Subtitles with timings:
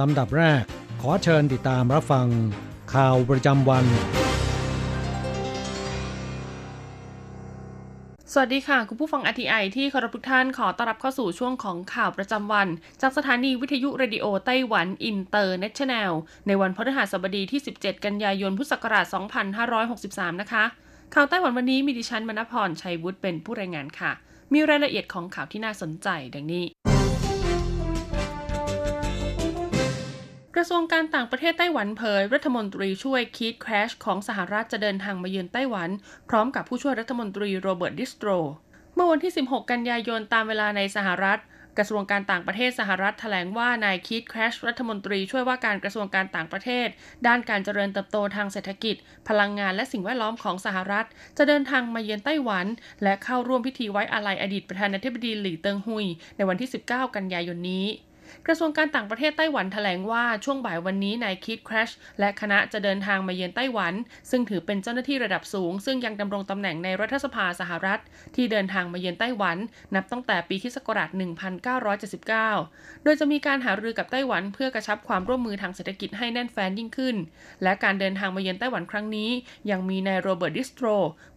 [0.00, 0.62] ลำดับแรก
[1.00, 2.26] ขอเชิญติดตามรับฟัง
[2.94, 3.84] ข่าวประจำวัน
[8.32, 12.68] สวัสดีค่ะ คุณผู้ฟัง RTI ที่เคารพทุกท่านขอต้อนรับเข้าสู่ช่วงของข่าวประจำวัน
[13.00, 16.12] จากสถานีวิทยุ Radio Taiwan International
[16.46, 19.06] ในวันพฤหัสบดีที่ 17 กันยายนพุทธศักราช
[19.74, 20.64] 2563 นะคะ
[21.14, 24.12] ข่าวไต้หวันวันนี้มีดิฉันมณพรชัยวุฒิเป็นผู้รายงานค่ะ
[24.52, 26.64] มีรายละเอียดของข่าวที่น่าสนใจดังนี้
[30.58, 35.90] กระทรวงการต่างประเทศไต้หวันเผย รัฐมนตรีช่วยคีตแครชของสหรัฐจะเดินทางมาเยือนไต้หวัน
[36.28, 38.28] พร้อมกับผู้ช่วยรัฐมนตรีโรเบิร์ตดิสโตร
[38.94, 41.38] เมื่อวันที่ 16 กันยายนตามเวลาในสหรัฐ
[41.78, 46.88] กระทรวงการต่างประเทศสหรัฐแถลงว่านายคีตแครชรัฐมนตรีช่วยว่าการกระทรวงการต่างประเทศ
[47.26, 48.96] ด้านการเจริญเติบโตทางเศรษฐกิจ
[49.28, 51.06] พลังงานและสิ่งแวดล้อมของสหรัฐ
[51.38, 52.66] จะเดินทางมาเยือนไต้หวัน
[53.02, 57.86] และเข้าร่วมพิธีไว้อาลัยอดีตประธานาธิบดีหลี่เติงฮุยในวันที่ 19 กันยายนนี้
[58.46, 61.90] กระทรวงการต่างประเทศไต้หวันแถลงว่าช่วงบ่ายวันนี้นายคิดแครช
[62.20, 63.94] และคณะจะเดินทางมาเยือนไต้หวัน
[64.30, 68.00] ซึ่งถือเป็นเจ้าหน้าที่ระดับสูง ซึ่งยังดำรงตำแหน่งในรัฐสภาสหรัฐ
[68.36, 69.56] ที่เดินทางมาเยือนไต้หวัน
[69.94, 70.78] นับตั้งแต่ปีคศ
[71.76, 77.16] 1979 โดยจะมีการหารือกับไต้หวันเพื่อกระชับความร่วมมือทางเศรษฐกิจให้แน่นแฟ้นยิ่งขึ้น
[77.62, 79.30] และการเดินทางมาเยือนไต้หวันครั้งนี้
[79.70, 80.86] ยังมีนายโรเบิร์ตดิสโตร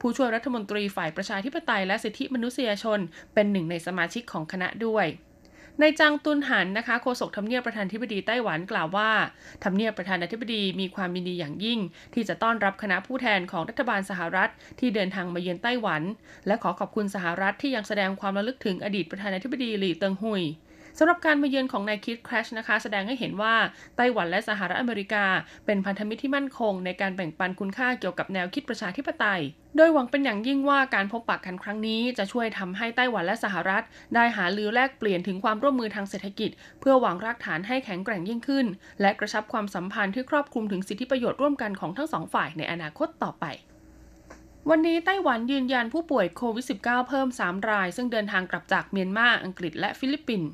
[0.01, 2.99] ผู้ช่วยรัฐมนตรีฝ่ายประชาธิปไตยและสิทธิมนุษยชน
[3.33, 5.07] เป็นหนึ่งในสมาชิกของคณะด้วย
[5.79, 9.11] นายจางตุนหันนะคะโฆษกทำเนียบประธานาธิบดีไต้หวันกล่าวว่า
[9.63, 11.79] ทำเนียบประธานาธิบดีมีความยินดีอย่างยิ่ง
[12.13, 14.49] ที่จะต้อนรับคณะผู้แทนของรัฐบาลสหรัฐ
[14.79, 16.01] ที่เดินทางมาเยือนไต้หวัน
[16.47, 20.43] และขอขอบคุณสหรัฐที่ยังแสดงความระลึกถึงอดีตประธานาธิบดีหลี่เติงฮุย
[20.97, 23.55] สำหรับการมาเยือนของนายคีตแครชนะคะแสดงให้เห็นว่า
[23.97, 25.25] ไต้หวันและสหรัฐอเมริกา
[25.65, 29.41] เป็นพันธมิตรที่มั่นคง ในการแบ่งปันคุณค่าเกี่ยวกับแนวคิดประชาธิปไตย
[29.77, 33.83] โดยหวังเป็นอย่างยิ่งว่าการพบปะกันครั้งนี้จะช่วยทำให้ไต้หวันและสหรัฐ
[34.15, 36.49] ได้หารือแลกเปลี่ยนถึงความร่วมมือทางเศรษฐกิจ
[36.79, 38.65] เพื่อวางรากฐานให้แข็งแกร่งยิ่งขึ้น
[39.01, 43.47] และกระชับความสัมพันธ์ที่ครอบคลุมถึงสิทธิประโยชน์ร่วมกันของทั้งสองฝ่ายในอนาคตต่อไป
[44.69, 50.49] วันนี้ไต้หวันยืนยันผู้ป่วยโควิด -19 เพิ่ม 3 ราย ซึ่งเดินทางกลับจากเมียนมา อังกฤษและฟิลิปปินส์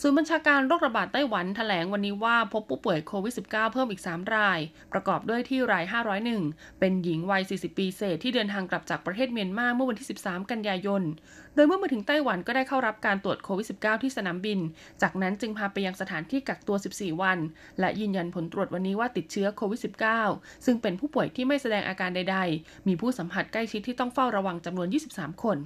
[0.00, 4.58] ศูนย์บัญชาการโรคระบาดไต้หวันแถลงวันนี้ว่าพบผู้ป่วยโควิด -19 เพิ่มอีก 3 ราย
[4.92, 5.84] ประกอบด้วยที่ราย
[6.32, 11.02] 501 เป็นหญิงวัย 40 ปีเศษที่เดินทางกลับจากประเทศเมียนมาเมื่อวันที่ 13 กันยายน
[11.54, 14.58] โดยเมื่อมาถึงไต้หวันก็ได้เข้ารับการตรวจโควิด -19 ที่สนามบิน
[15.02, 17.38] จากนั้นจึงพาไปยังสถานที่กักตัว 14 วัน
[17.80, 19.80] และยืนยันผลตรวจวันนี้ว่าติดเชื้อโควิด
[20.22, 25.58] -19 ซึ่งเป็นผู้ป่วยที่ไม่แสดงอาการใด ๆ มีผู้สัมผัสใกล้ชิดที่ต้องเฝ้าระวังจำนวน 23 คน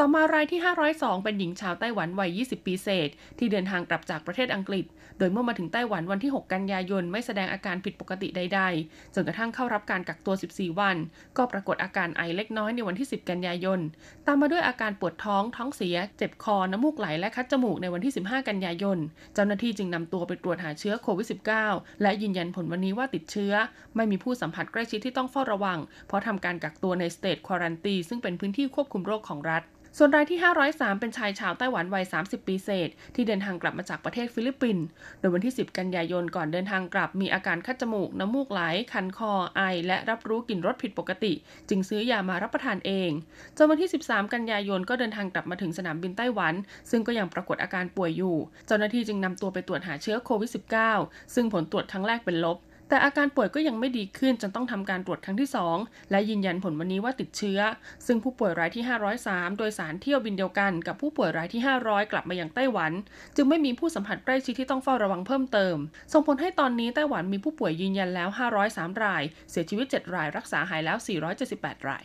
[0.00, 0.60] ต่อมารายที่
[0.92, 4.84] 502 เป็นหญิงชาวไต้หวันวัย 20 ปีเศษ ที่เดินทางกลับจากประเทศอังกฤษ
[5.18, 10.96] โดยเมื่อมาถึงไต้หวันวันที่ 6 กันยายนไม่แสดงอาการผิดปกติใดๆ จนกระทั่งเข้ารับการกักตัว 14 วัน
[11.36, 13.80] ก็ปรากฏอาการไอเล็กน้อยในวันที่ 10 กันยายน
[14.26, 18.98] ตามมาด้วยอาการปวดท้อง ท้องเสีย เจ็บคอ น้ำมูกไหล และคัดจมูกในวันที่ 15 กันยายน
[19.34, 21.26] เจ้าหน้าที่จึงนำตัวไปตรวจหาเชื้อโควิด
[21.64, 23.52] -19 และยืนยันผลวันนี้ว่าติดเชื้อ
[23.96, 29.64] ไม่มีผู้สัมผัสใกล้ชิดที่ต้องเฝ้าระวัง เพราะทำการกักตัวใน state quarantine ซึ่งเป็นพื้นที่ควบคุมโรคของรัฐ
[29.96, 30.38] ส่วนรายที่
[30.70, 34.84] 503 เป็นชายชาวไต้หวันวัย 30 ปีเศษ ที่เดินทางกลับมาจากประเทศฟิลิปปินส์
[35.20, 38.60] โดยวันที่ 10 กันยายนก่อนเดินทางกลับมีอาการคัดจมูก น้ำมูกไหล
[38.92, 41.32] คันคอ ไอ และรับรู้กลิ่นรสผิดปกติ
[41.68, 43.10] จึงซื้อยามารับประทานเอง
[43.56, 46.54] จนวันที่ 13 กันยายนก็เดินทางกลับมาถึงสนามบินไต้หวัน
[46.90, 48.36] ซึ่งก็ยังปรากฏอาการป่วยอยู่
[48.66, 50.50] เจ้าหน้าที่จึงนำตัวไปตรวจหาเชื้อโควิด
[50.92, 55.48] -19 ซึ่งผลตรวจครั้งแรกเป็นลบ แต่อาการป่วยก็ยังไม่ดีขึ้นจนต้องทำการตรวจครั้งที่
[55.78, 57.60] 2 และยืนยันผลวันนี้ว่าติดเชื้อ
[58.06, 58.84] ซึ่งผู้ป่วยรายที่
[59.20, 62.92] 503 โดยสารเที่ยวบินเดียวกันกับผู้ป่วยรายที่ 500 กลับมายังไต้หวัน
[63.36, 65.76] จึงไม่มีผู้สัมผัสใกล้ชิดที่ต้องเฝ้าระวังเพิ่มเติม
[66.12, 68.28] ส่งผลให้ตอนนี้ไต้หวันมีผู้ป่วยยืนยันแล้ว
[68.66, 70.98] 503 ราย เสียชีวิต 7 ราย รักษาหายแล้ว
[71.42, 72.04] 478 ราย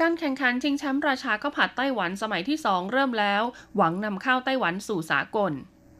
[0.00, 3.42] การแข่งขันชิงแชมป์ราชาข้าวผัดไต้หวันสมัยที่ 2 เริ่มแล้ว
[3.76, 5.52] หวังนำข้าวไต้หวันสู่สากล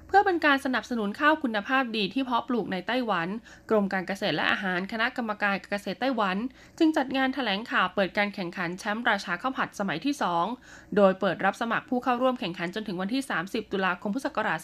[0.06, 3.28] เพื่อเป็นการสนับสนุนข้าวคุณภาพดีที่เพาะปลูกในไต้หวัน
[3.70, 6.36] กรมการเกษตรและอาหารคณะกรรมการเกษตรไต้หวัน
[6.78, 10.14] จึงจัดงานถแถลงข่าวเปิดการแข่งขันแชมป์ราชาข้าวผัดสมัยที่
[10.54, 14.58] 2 โดยเปิดรับสมัครผู้เข้าร่วมแข่งขันจนถึงวันที่ 30 ตุลาคมพุทธศักราช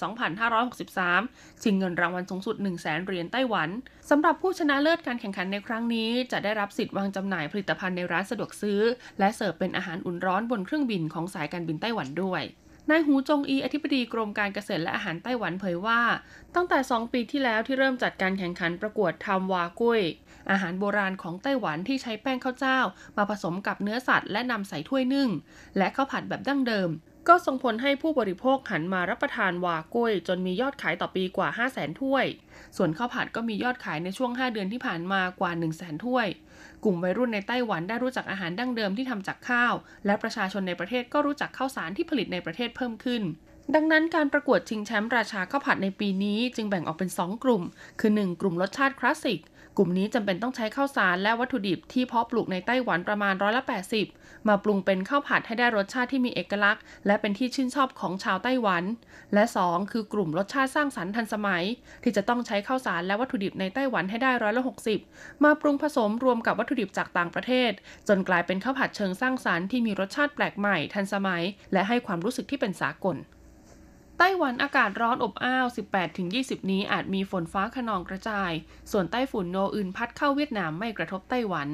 [0.98, 3.68] 2563 ชิงเงินรางวัลสูงสุด 1 0 0 0 0แสนเหรียญไต้หวัน
[4.10, 8.80] สำหรับผู้ชนะเลิศการแข่งขันในครั้งนี้ จะได้รับสิทธิ์วางจำหน่ายผลิตภัณฑ์ในร้านสะดวกซื้อ
[9.18, 12.44] และเสิร์ฟเป็นอาหารอุ่นร้อนบนเครื่องบินของสายการบินไต้หวันด้วย
[12.88, 16.00] นายหูจงอีอธิบดีกรมการเกษตรและอาหารไต้หวันเผยว่า
[16.54, 20.00] ตั้งแต่ 2 ปีที่แล้วที่เริ่มจัดการแข่งขันประกวดทำวากุ้ย
[20.50, 22.78] อาหารโบราณของไต้หวันที่ใช้แป้งข้าวเจ้า
[23.16, 25.28] มาผสมกับเนื้อสัตว์และนำใส่ถ้วยนึ่ง
[25.78, 26.90] และข้าวผัดแบบดั้งเดิม
[27.28, 32.26] ก็ส่งผลให้ผู้บริโภคหันมารับประทานวากุ้ยจนมียอดขายต่อปีกว่า 5 0 0แสนถ้วย
[32.76, 36.26] ส่วนข้าวผัดก็มียอดขายในช่วง 5 เดือนที่ผ่านมากว่า 1 0 0 0 0แสนถ้วย
[36.84, 39.74] กลุ่มวัยรุ่นในไต้หวันได้รู้จักอาหารดั้งเดิมที่ทำจากข้าว
[40.06, 43.22] และประชาชนในประเทศก็รู้จักข้าวสารที่ผลิตในประเทศเพิ่มขึ้น
[43.74, 47.62] ดังนั้นการประกวดชิงแชมป์ราชาข้าวผัดในปีนี้จึงแบ่งออกเป็น 2 กลุ่ม
[48.00, 49.40] คือ 1 กลุ่มรสชาติคลาสสิก
[49.76, 53.62] กลุ่มนี้จำเป็นต้องใช้ข้าวสารและวัตถุดิบที่เพาะปลูกในไต้หวันประมาณร้อยละ
[54.04, 58.84] 80 มาปรุงเป็นข้าวผัดให้ได้รสชาติที่มีเอกลักษณ์ และเป็นที่ชื่นชอบของชาวไต้หวัน
[59.34, 61.64] และ 2 คือกลุ่มรสชาติสร้างสรรค์ทันสมัย
[62.02, 64.62] ที่จะต้องใช้ข้าวสารและวัตถุดิบในไต้หวันให้ได้ร้อยละ
[65.02, 67.70] 60 มาปรุงผสมรวมกับวัตถุดิบจากต่างประเทศ
[68.08, 73.18] จนกลายเป็นข้าวผัดเชิงสร้างสรรค์ที่มีรสชาติแปลกใหม่ทันสมัย และให้ความรู้สึกที่เป็นสากล
[74.22, 75.66] ไต้หวันอากาศร้อนอบอ้าว
[76.18, 78.52] 18-20 นี้อาจมีฝนฟ้าขนองกระจาย
[78.90, 81.68] ส่วนไต้ฝุ่นโนอื่นพัดเข้าเวียดนามไม่กระทบไต้หวัน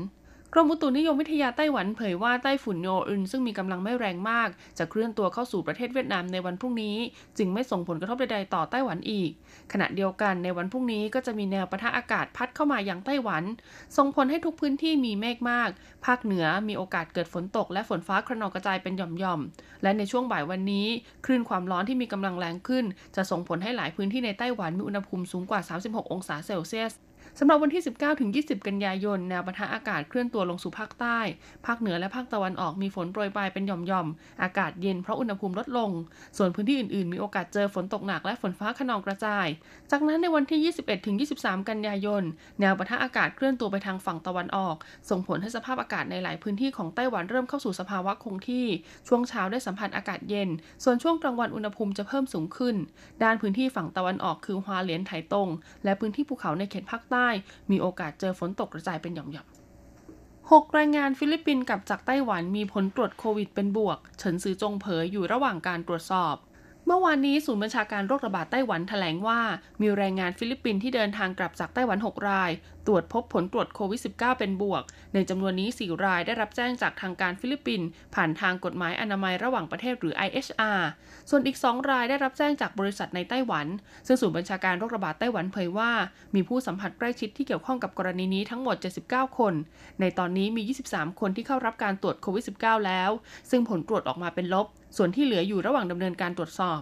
[0.53, 4.49] กรมอุตุนิยมวิทยาไต้หวันเผยว่าไต้ฝุ่นโนอึนซึ่งมีกำลังไม่แรงมาก
[4.79, 6.97] จะเคลื่อนตัวเข้าสู่ประเทศเวียดนามในวันพรุ่งนี้
[7.39, 9.31] จึงไม่ส่งผลกระทบใดๆต่อไต้หวันอีก
[9.73, 13.43] ขณะเดียวกันในวันพรุ่งนี้ก็จะมีแนวปะทะอากาศพัดเข้ามาอย่างไต้หวัน
[13.97, 15.71] ส่งผลให้ทุกพื้นที่มีเมฆมาก
[16.07, 20.87] ภาคเหนือมีโอกาสเกิดฝนตกและฝนฟ้าคระนองกระจายเป็นหย่อมๆและในช่วงบ่ายวันนี้
[21.25, 22.85] คลื่นความร้อนที่มีกำลังแรงขึ้น
[23.17, 26.95] จะส่งผลให้หลายพื้นที่ในไต้หวันมีอุณหภูมิสูงกว่า 36 องศาเซลเซียส
[27.41, 31.19] สำหรับวันที่ 19ถึง20 กันยายน แนวปะทะอากาศเคลื่อนตัวลงสู่ภาคใต้
[31.67, 35.91] ภาคเหนือและภาคตะวันออกมีฝนโปรยปลายเป็นหย่อมๆ อากาศเย็นเพราะอุณหภูมิลดลง
[36.37, 39.47] ส่วนพื้นที่อื่นๆ มีโอกาสเจอฝนตกหนักและฝนฟ้าคะนองกระจาย
[39.91, 42.23] จากนั้นในวันที่ 21ถึง23 กันยายน
[42.61, 44.77] แนวปะทะอากาศเคลื่อนตัวไปทางฝั่งตะวันออก
[45.11, 48.67] ส่งผลให้สภาพอากาศในหลายพื้นที่ของไต้หวันเริ่มเข้าสู่สภาวะคงที่
[49.09, 50.49] ช่วงเช้าได้สัมผัสอากาศเย็น
[50.85, 52.77] ส่วนช่วงกลางวันอุณหภูมิจะเพิ่มสูงขึ้น
[53.23, 55.49] ด้านพื้นที่ฝั่งตะวันออกคือฮวาเหลียนไถตง
[55.85, 57.26] และพื้นที่ภูเขาในเขตภาคใต้
[57.71, 59.67] มีโอกาสเจอฝนตกกระจายเป็นหย่อมๆ
[60.51, 66.37] 6แรงงานฟิลิปปินส์กลับจากไต้หวันมีผลตรวจโควิดเป็นบวก เฉินซือจงเผยอยู่ระหว่างการตรวจสอบ
[66.89, 69.41] เมื่อวานนี้ศูนย์บัญชาการโรคระบาดไต้หวันแถลงว่า
[69.81, 72.51] มีแรงงานฟิลิปปินส์ที่เดินทางกลับจากไต้หวัน 6 ราย
[72.87, 74.83] ตรวจพบผลตรวจโควิด -19 เป็นบวก
[75.15, 80.81] ในจำนวนนี้ 4 รายได้รับแจ้งจากทางการฟิลิปปินส์ผ่านทางกฎหมายอนามัยระหว่างประเทศหรือ IHR
[81.31, 83.67] ส่วนอีก 2 รายได้รับแจ้งจากบริษัทในไต้หวัน
[84.07, 85.91] ซึ่งศูนย์บัญชาการโรคระบาดไต้หวันเผยว่า
[86.35, 89.55] มีผู้สัมผัสใกล้ชิดที่เกี่ยวข้องกับกรณีนี้ทั้งหมด 79 คน
[90.01, 90.63] ในตอนนี้มี
[90.93, 93.11] 23 คนที่เข้ารับการตรวจโควิด -19 แล้ว
[93.51, 96.81] ซึ่งผลตรวจออกมาเป็นลบ ส่วนที่เหลืออยู่ระหว่างดำเนินการตรวจสอบ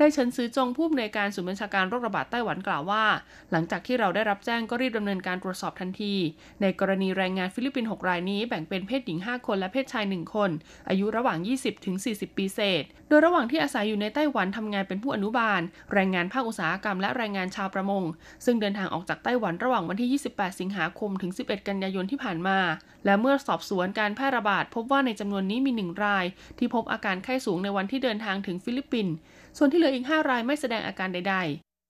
[0.00, 3.04] นายเฉินซือจงผู้อำนวยการศูนย์บัญชาการโรคระบาดไต้หวันกล่าวว่า
[3.50, 6.14] หลังจากที่เราได้รับแจ้งก็รีบดำเนินการตรวจสอบทันที
[6.60, 10.50] ในกรณีแรงงานฟิลิปปินส์6รายนี้แบ่งเป็นเพศหญิง 5 คนและเพศชาย 1 คน
[10.88, 15.60] อายุระหว่าง 20ถึง40 ปีเศษ โดยระหว่างที่อาศัยอยู่ในไต้หวันทำงานเป็นผู้อนุบาล
[15.92, 18.02] แรงงานภาคอุตสาหกรรมและแรงงานชาวประมง
[18.44, 22.58] ซึ่งเดินทางออกจากไต้หวันระหว่างวันที่ 28 สิงหาคมถึง 11 กันยายนที่ผ่านมา
[23.04, 26.24] และเมื่อสอบสวนการแพร่ระบาดพบว่าในจำนวนนี้มีหนึ่งราย
[26.58, 29.14] ที่พบอาการไข้สูงในวันที่เดินทางถึงฟิลิปปินส์
[29.60, 31.36] ส่วนที่เหลืออีก 5 รายไม่แสดงอาการใด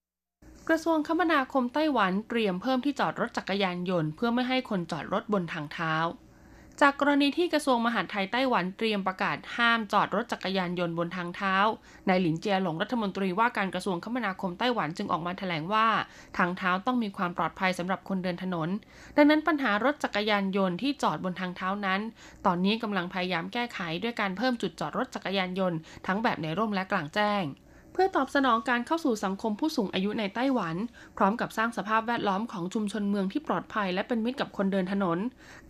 [0.07, 5.95] ๆ กระทรวงคมนาคมไต้หวันเตรียมเพิ่มที่จอดรถจักรยานยนต์ เพื่อไม่ให้คนจอดรถบนทางเท้า
[6.83, 11.57] จากกรณีที่กระทรวงมหาดไทยไต้หวันเตรียมประกาศห้ามจอดรถจักรยานยนต์บนทางเท้า
[12.09, 15.87] นายหลินเจียหลงรัฐมนตรีว่าการกระทรวงคมนาคมไต้หวันจึงออกมาแถลงว่า
[16.37, 18.69] ทางเท้าต้องมีความปลอดภัยสำหรับคนเดินถนน
[19.17, 22.01] ดังนั้นปัญหารถจักรยานยนต์ที่จอดบนทางเท้านั้น
[22.47, 27.45] ตอนนี้กำลังพยายามแก้ไขด้วยการเพิ่มจุดจอดรถจักรยานยนต์ทั้งแบบในร่มและกลางแจ้ง
[28.01, 30.77] พื่อตอบสนองการเข้าสู่สังคมผู้สูงอายุในไต้หวัน
[31.17, 35.19] พร้อมกับสร้างสภาพแวดล้อมของชุมชนเมืองที่ปลอดภัยและเป็นมิตรกับคนเดินถนน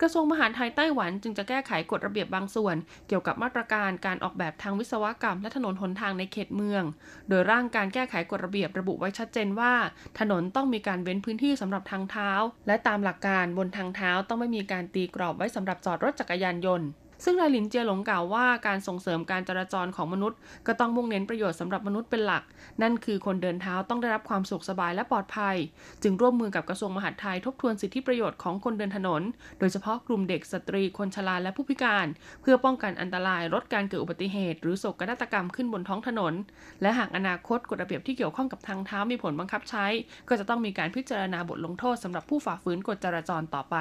[0.01, 2.75] กระทรวงมหาดไทยไต้หวันจึงจะแก้ไขกฎระเบียบบางส่วน
[3.07, 6.83] เกี่ยวกับมาตรการการออกแบบทางวิศวกรรมและถนนหนทางในเขตเมือง
[7.29, 9.73] โดยร่างการแก้ไขกฎระเบียบระบุไว้ชัดเจนว่า
[10.19, 12.31] ถนนต้องมีการเว้นพื้นที่สำหรับทางเท้า
[12.67, 16.89] และตามหลักการบนทางเท้าต้องไม่มีการตีกรอบไว้สำหรับจอดรถจักรยานยนต์
[17.23, 22.43] ซึ่งนายหลินเจียหลงกล่าวว่าการส่งเสริมการจราจรของมนุษย์ ก็ต้องมุ่งเน้นประโยชน์สำหรับมนุษย์เป็นหลัก
[22.81, 25.55] นั่นคือคนเดินเท้าต้องได้รับความสุขสบายและปลอดภัย
[26.03, 29.21] จึงร่วมมือกับกระทรวงมหาดไทยทบทวนสิทธิประโยชน์ของคนเดินถนน
[29.59, 32.07] โดยเฉพาะกลุ่มเด็กสตรีคนชราและผู้พิการ
[32.41, 36.33] เพื่อป้องกันอันตรายลดการเกิดอุบัติเหตุ หรือโศกนาฏกรรมขึ้นบนท้องถนน
[36.81, 39.85] และหากอนาคตกฎระเบียบที่เกี่ยวข้องกับทางเท้ามีผลบังคับใช้
[40.27, 43.75] ก็จะต้องมีการพิจารณาบทลงโทษสำหรับผู้ฝ่าฝืนกฎจราจรต่อไป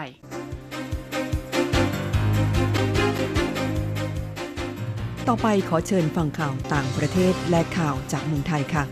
[5.29, 8.85] ต่อไปขอเชิญฟังข่าวต่างประเทศและข่าวจากเมืองไทยค่ะ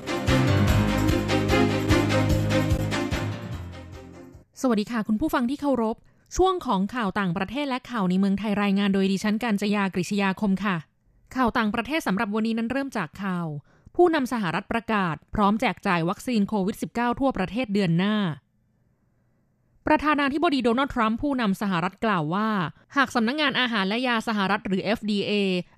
[4.61, 5.97] สวัสดีค่ะ คุณผู้ฟังที่เคารพ
[6.37, 10.77] ช่วงของข่าวต่างประเทศและข่าวในเมืองไทยรายงานโดยดิฉันการจยากริชยาคมค่ะ
[11.37, 13.47] ข่าวต่างประเทศสำหรับวันนี้นั้นเริ่มจากข่าว
[13.97, 18.17] ผู้นำสหรัฐประกาศ พร้อมแจกจ่ายวัคซีนโควิด -19 ทั่วประเทศเดือนหน้า
[19.91, 22.49] ประธานาธิบดีโดนัลด์ทรัมป์ผู้นำสหรัฐกล่าวว่า
[22.97, 25.33] หากสำนักงงานอาหารและยาสหรัฐหรือ FDA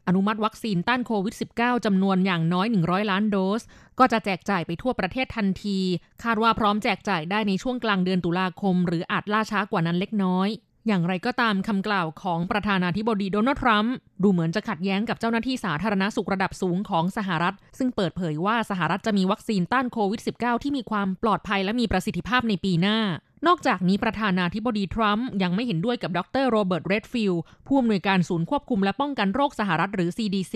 [0.07, 3.63] อนุมัติวัคซีนต้านโควิด -19 จำนวนอย่างน้อย 100 ล้านโดส
[3.99, 5.79] ก็จะแจกจ่ายไปทั่วประเทศทันที
[6.25, 10.49] คาดว่าพร้อมแจกจ่ายได้ในช่วงกลางเดือนตุลาคม หรืออาจล่าช้ากว่านั้นเล็กน้อย
[10.87, 22.99] อย่างไรก็ตามคำกล่าวของประธานาธิบดีโดนัลด์ทรัมป์ดูเหมือนจะขัดแย้งกับเจ้าหน้าที่สาธารณสุขระดับสูงของสหรัฐ ซึ่งเปิดเผยว่าสหรัฐจะมีวัคซีนต้านโควิด -19 ที่มีความปลอดภัยและมีประสิทธิภาพในปีหน้า
[23.47, 30.55] นอกจากนี้ประธานาธิบดีทรัมป์ยังไม่เห็นด้วยกับดรโรเบิร์ตเรดฟิลด์ผู้อำนวยการศูนย์ควบคุมและป้องกันโรคสหรัฐหรือ CDC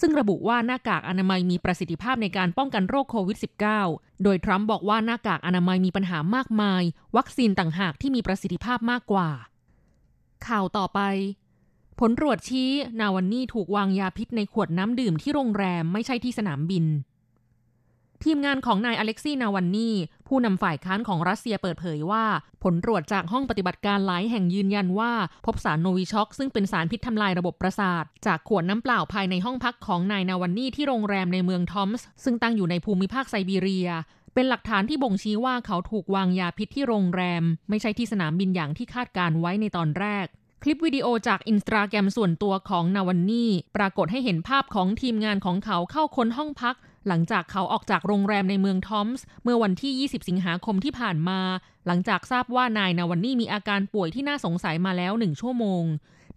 [0.00, 3.38] ซึ่งระบุว่าหน้ากากอนามัยมีประสิทธิภาพในการป้องกันโรคโควิด
[3.80, 6.82] -19 โดยทรัมป์บอกว่าหน้ากากอนามัยมีปัญหามากมาย
[7.16, 9.28] วัคซีนต่างหากที่มีประสิทธิภาพมากกว่า
[10.46, 11.00] ข่าวต่อไป
[12.00, 16.84] ผลตรวจชี้นาวันนี่ถูกวางยาพิษในขวดน้ำดื่มที่โรงแรมไม่ใช่ที่สนามบิน
[18.24, 19.94] ทีมงานของนายอเล็กซี่นาวันนี่
[20.28, 22.24] ผู้นำฝ่ายค้านของรัสเซียเปิดเผยว่า
[22.62, 25.12] ผลตรวจจากห้องปฏิบัติการหลายแห่งยืนยันว่า
[25.46, 33.88] พบสารโนวิช็อกซึ่งเป็นสารพิษทำลายระบบประสาท จากขวดน้ำเปล่าภายในห้องพักของนายนาวันนี่ที่โรงแรมในเมืองทอมส์ซึ่งตั้งอยู่ในภูมิภาคไซบีเรีย
[34.34, 40.26] เป็นหลักฐานที่บ่งชี้ว่าเขาถูกวางยาพิษที่โรงแรม ไม่ใช่ที่สนามบินอย่างที่คาดการไว้ในตอนแรก
[40.62, 46.76] คลิปวิดีโอจากอินสตาแกรมส่วนตัวของนาวันนี่ปรากฏให้เห็นภาพของทีมงานของเขาเข้าค้นห้องพัก
[47.08, 51.40] หลังจากเขาออกจากโรงแรมในเมืองทอมส์เมื่อวันที่ 20 สิงหาคมที่ผ่านมา
[51.86, 55.84] หลังจากทราบว่านายนาวันนี่มีอาการป่วยที่น่าสงสัยมาแล้วหนึ่งชั่วโมง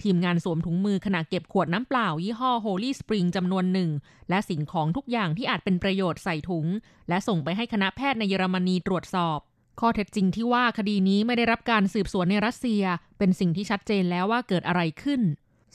[0.04, 3.90] ทีมงานสวมถุงมือขณะเก็บขวดน้ำเปล่า ยี่ห้อ Holy Spring จำนวนหนึ่ง
[4.30, 6.66] และสิ่งของทุกอย่างที่อาจเป็นประโยชน์ใส่ถุง
[7.10, 9.40] และส่งไปให้คณะแพทย์ในเยอรมนีตรวจสอบ
[9.80, 12.84] ข้อเท็จจริงที่ว่าคดีนี้ไม่ได้รับการสืบสวนในรัสเซีย
[13.18, 15.22] เป็นสิ่งที่ชัดเจนแล้วว่าเกิดอะไรขึ้น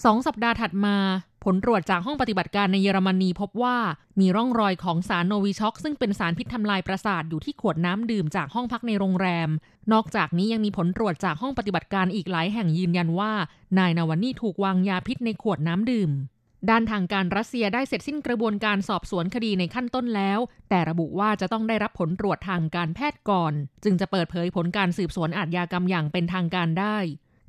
[0.04, 0.96] สองสัปดาห์ถัดมา
[1.44, 3.76] ผลตรวจจากห้องปฏิบัติการในเยอรมนีพบว่า
[4.20, 9.48] มีร่องรอยของสารโนวิช็อกซึ่งเป็นสารพิษทำลายประสาทอยู่ที่ขวดน้ำดื่มจากห้องพักในโรงแรม
[9.92, 13.32] นอกจากนี้ยังมีผลตรวจจากห้องปฏิบัติการอีกหลายแห่งยืนยันว่า
[13.78, 16.12] นายนาวันนี่ถูกวางยาพิษในขวดน้ำดื่ม
[16.70, 23.52] ด้านทางการรัสเซียได้เสร็จสิ้นกระบวนการสอบสวนคดีในขั้นต้นแล้ว แต่ระบุว่าจะต้องได้รับผลตรวจทางการแพทย์ก่อน
[23.84, 26.96] จึงจะเปิดเผยผลการสืบสวนอาชญากรรมอย่างเป็นทางการได้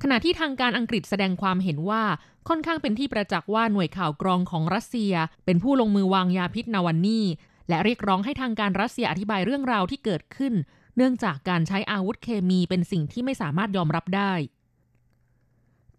[0.04, 2.04] ขณะที่ทางการอังกฤษแสดงความเห็นว่า
[2.48, 5.14] ค่อนข้างเป็นที่ประจักษ์ว่าหน่วยข่าวกรองของรัสเซีย
[5.46, 7.26] เป็นผู้ลงมือวางยาพิษนาวันนี่
[7.70, 10.54] และเรียกร้องให้ทางการรัสเซียอธิบายเรื่องราวที่เกิดขึ้น
[10.96, 14.34] เนื่องจากการใช้อาวุธเคมีเป็นสิ่งที่ไม่สามารถยอมรับได้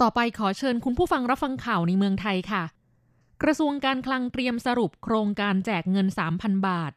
[0.01, 2.65] ต่อไปขอเชิญคุณผู้ฟังรับฟังข่าวในเมืองไทยค่ะ
[3.43, 6.93] กระทรวงการคลังเตรียมสรุปโครงการแจกเงิน 3,000 บาท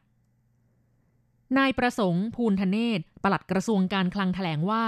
[1.58, 4.84] นายประสงค์ ภูลธเนศปลัดกระทรวงการคลังแถลงว่า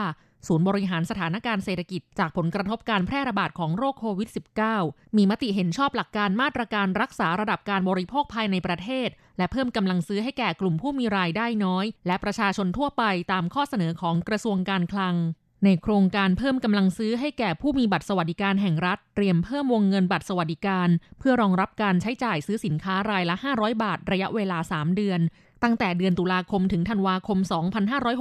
[0.47, 4.29] ศูนย์บริหารสถานการณ์เศรษฐกิจจากผลกระทบการแพร่ระบาดของโรคโควิด
[4.73, 15.17] -19 มีมติเห็นชอบหลักการมาตรการรักษาระดับการบริโภคภายในประเทศ และเพิ่มกำลังซื้อให้แก่กลุ่มผู้มีรายได้น้อย และประชาชนทั่วไปตามข้อเสนอของกระทรวงการคลัง
[15.65, 20.89] ในโครงการเพิ่มกำลังซื้อให้แก่ผู้มีบัตรสวัสดิการแห่งรัฐ เตรียมเพิ่มวงเงินบัตรสวัสดิการ
[21.19, 25.21] เพื่อรองรับการใช้จ่ายซื้อสินค้ารายละ 500 บาท ระยะเวลา 3 เดือน
[25.63, 27.39] ตั้งแต่เดือนตุลาคมถึงธันวาคม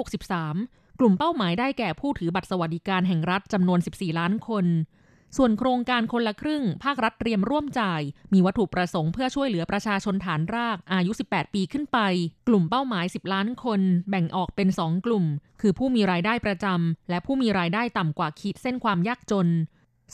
[0.04, 4.66] 2563 กลุ่มเป้าหมายได้แก่ผู้ถือบัตรสวัสดิการแห่งรัฐจำนวน 14 ล้านคน
[5.38, 8.02] ส่วนโครงการคนละครึ่ง ภาครัฐเตรียมร่วมจ่าย
[8.34, 12.00] มีวัตถุประสงค์เพื่อช่วยเหลือประชาชนฐานรากอายุ 18 ปีขึ้นไป
[12.48, 15.26] กลุ่มเป้าหมาย 10 ล้านคน แบ่งออกเป็น 2 กลุ่ม
[15.62, 19.48] คือผู้มีรายได้ประจำและผู้มีรายได้ต่ำกว่าขีดเส้นความยากจน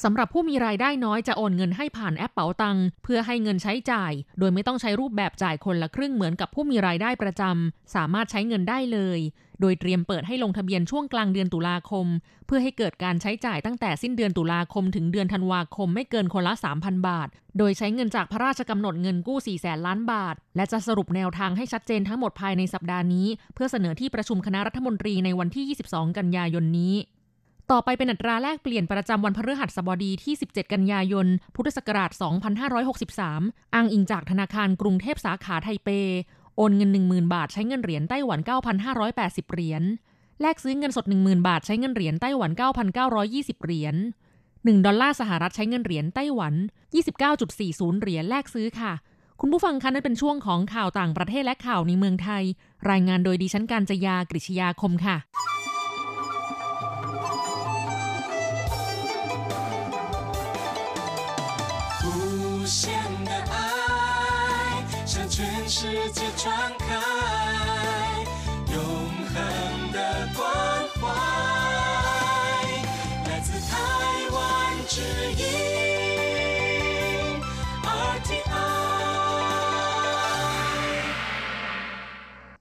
[0.04, 9.20] สำหรับผู้มีรายได้น้อยจะโอนเงินให้ผ่านแอปเป๋าตังเพื่อให้เงินใช้จ่าย โดยไม่ต้องใช้รูปแบบจ่ายคนละครึ่งเหมือนกับผู้มีรายได้ประจำสามารถใช้เงินได้เลย
[9.62, 12.06] โดยเตรียมเปิดให้ลงทะเบียนช่วงกลางเดือนตุลาคม
[12.46, 17.28] เพื่อให้เกิดการใช้จ่ายตั้งแต่สิ้นเดือนตุลาคมถึงเดือนธันวาคมไม่เกินคนละ 3,000 บาท
[17.58, 26.96] โดยใช้เงินจากพระราชกำหนดเงินกู้ 4 แสนล้านบาท และจะสรุปแนวทางให้ชัดเจนทั้งหมดภายในสัปดาห์นี้ เพื่อเสนอที่ประชุมคณะรัฐมนตรีในวันที่ 22 กันยายนนี้
[27.72, 32.12] ต่อไปเป็นอัตราแลกเปลี่ยนประจำวันพฤหัสบดีที่ 17 กันยายน พุทธศักราช
[32.92, 35.90] 2563 อ้างอิงจากธนาคารกรุงเทพสาขาไทเป
[36.58, 38.40] โอนเงิน 10,000 บาทใช้เงินเหรียญไต้หวัน
[38.96, 39.84] 9,580 เหรียญ
[40.42, 42.52] แลกซื้อเงินสด 10,000 บาทใช้เงินเหรียญไต้หวัน
[43.08, 43.96] 9,920 เหรียญ
[44.42, 46.54] 1 ดอลลาร์สหรัฐใช้เงินเหรียญไต้หวัน
[47.28, 48.94] 29.40 เหรียญแลกซื้อค่ะ
[49.40, 52.44] คุณผู้ฟังคะนั่นเป็นช่วงของข่าวต่างประเทศและข่าวในเมืองไทย
[52.92, 55.18] รายงานโดยดิฉันการจยากริชยาคมค่ะ
[65.81, 66.95] 世界传开
[68.73, 68.79] 永
[69.33, 69.99] 恒的
[70.37, 70.47] 关
[71.01, 71.03] 怀
[73.27, 73.75] 来自台
[74.35, 74.37] 湾
[74.87, 75.01] 之
[75.41, 75.45] 音
[77.85, 78.53] RTI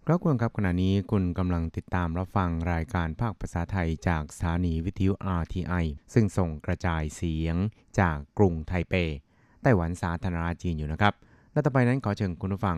[0.05, 7.55] ครับคุณครับขณะนี้คุณกำลังติดตามรับฟังรายการภาคภาษาไทยจากสถานีวิทยุ RTI ซึ่งส่งกระจายเสียง
[7.99, 8.93] จากกรุงไทเป
[9.61, 11.15] ไต้หวันสาธารณรัฐจีนอยู่นะครับ
[11.55, 12.77] และต่อไปนั้นขอเชิญคุณผู้ฟัง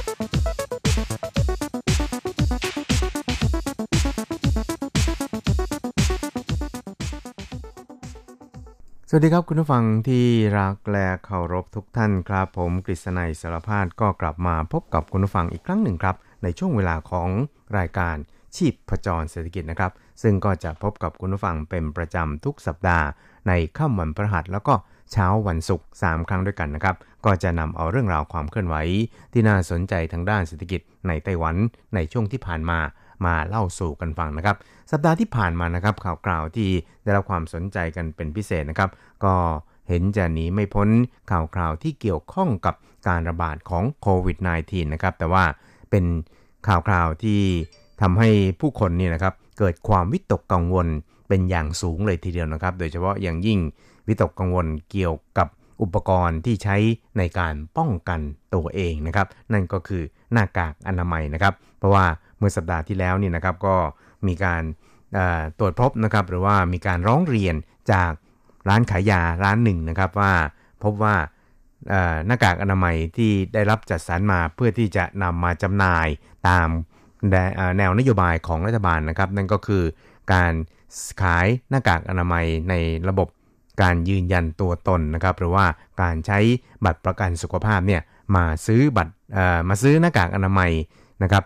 [9.13, 10.25] สวัสดีครับคุณผู้ฟังที่
[10.59, 17.29] รักและเคารพทุกท่านครับ ผมกฤษณัยสารพาดก็กลับมาพบกับคุณผู้ฟังอีกครั้งหนึ่งครับ ในช่วงเวลาของ
[17.77, 18.15] รายการ
[18.55, 19.91] ชีพประจรเศรษฐกิจนะครับ
[20.21, 23.05] ซึ่งก็จะพบกับคุณผู้ฟังเป็นประจำทุกสัปดาห์
[23.47, 24.73] ในค่ำวันพฤหัสแล้วก็
[25.11, 28.75] เช้าวันศุกร์3ครั้งด้วยกันนะครับ ก็จะนำเอาเรื่องราวความเคลื่อนไหว
[29.33, 31.55] ที่น่าสนใจทางด้านเศรษฐกิจในไต้หวัน
[31.95, 32.79] ในช่วงที่ผ่านมา
[33.25, 34.55] มาเล่าสู่กันฟังนะครับ
[34.91, 36.69] สัปดาห์ที่ผ่านมานะครับ ข่าวกล่าวที่
[37.03, 38.89] ได้รับความสนใจกันเป็นพิเศษนะครับ
[39.23, 39.33] ก็
[39.87, 40.89] เห็นจะหนีไม่พ้น
[41.31, 42.75] ข่าวคราวที่เกี่ยวข้องกับ
[43.07, 45.43] การระบาดของโควิด -19 นะครับ แต่ว่า
[45.89, 46.05] เป็น
[46.67, 47.41] ข่าวคราวที่
[48.01, 50.87] ทำให้ผู้คนนี่นะครับเกิดความวิตกกังวล
[51.27, 53.59] เป็นอย่างสูงเลยทีเดียวนะครับ โดยเฉพาะอย่างยิ่ง
[54.07, 55.47] วิตกกังวลเกี่ยวกับ
[55.81, 56.75] อุปกรณ์ที่ใช้
[57.17, 58.19] ในการป้องกัน
[58.55, 62.05] ตัวเองนะครับ นั่นก็คือหน้ากากอนามัยนะครับ เพราะว่า
[62.41, 63.75] เมื่อสัปดาห์ที่แล้วนี่นะครับก็
[64.27, 64.63] มีการ
[65.59, 67.55] ตรวจพบนะครับหรือว่ามีการร้องเรียน
[67.91, 68.11] จาก
[68.69, 70.33] ร้านขายยาร้านหนึ่งนะครับว่า
[70.83, 71.15] พบว่า
[72.27, 76.07] หน้ากากอนามัยที่ได้รับจัดสรรมาเพื่อที่จะนำมาจำหน่าย
[76.47, 76.67] ตาม
[77.77, 79.83] แนวนโยบายของรัฐบาลนะครับ นั่นก็คือ
[80.33, 80.53] การ
[81.21, 82.73] ขายหน้ากากอนามัยใน
[83.09, 83.27] ระบบ
[83.81, 85.65] การยืนยันตัวตนนะครับ หรือว่า
[86.01, 86.39] การใช้
[86.85, 88.01] บัตรประกันสุขภาพเนี่ย
[88.35, 89.13] มาซื้อบัตร
[89.69, 90.71] มาซื้อหน้ากากอนามัย
[91.23, 91.43] นะครับ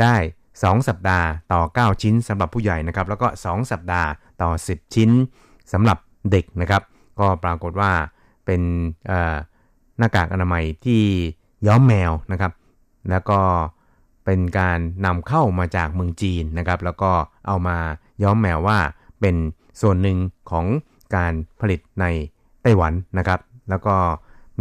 [0.00, 0.16] ได้
[0.62, 4.08] 2 สัปดาห์ต่อ 9 ชิ้นสำหรับผู้ใหญ่นะครับแล้วก็ 2 สัปดาห์
[4.42, 5.10] ต่อ 10 ชิ้น
[5.72, 5.98] สำหรับ
[6.30, 6.82] เด็กนะครับ
[7.20, 7.92] ก็ปรากฏว่า
[8.46, 8.62] เป็น
[9.98, 11.02] หน้ากากอนามัยที่
[11.66, 12.52] ย้อมแมวนะครับ
[13.10, 13.40] แล้วก็
[14.24, 17.12] เป็นการนำเข้ามาจากเมืองจีนนะครับ แล้วก็
[17.46, 17.78] เอามา
[18.22, 18.78] ย้อมแมวว่า
[19.20, 19.36] เป็น
[19.80, 20.18] ส่วนหนึ่ง
[20.50, 20.66] ของ
[21.16, 22.04] การผลิตใน
[22.62, 23.40] ไต้หวันนะครับ
[23.70, 23.96] แล้วก็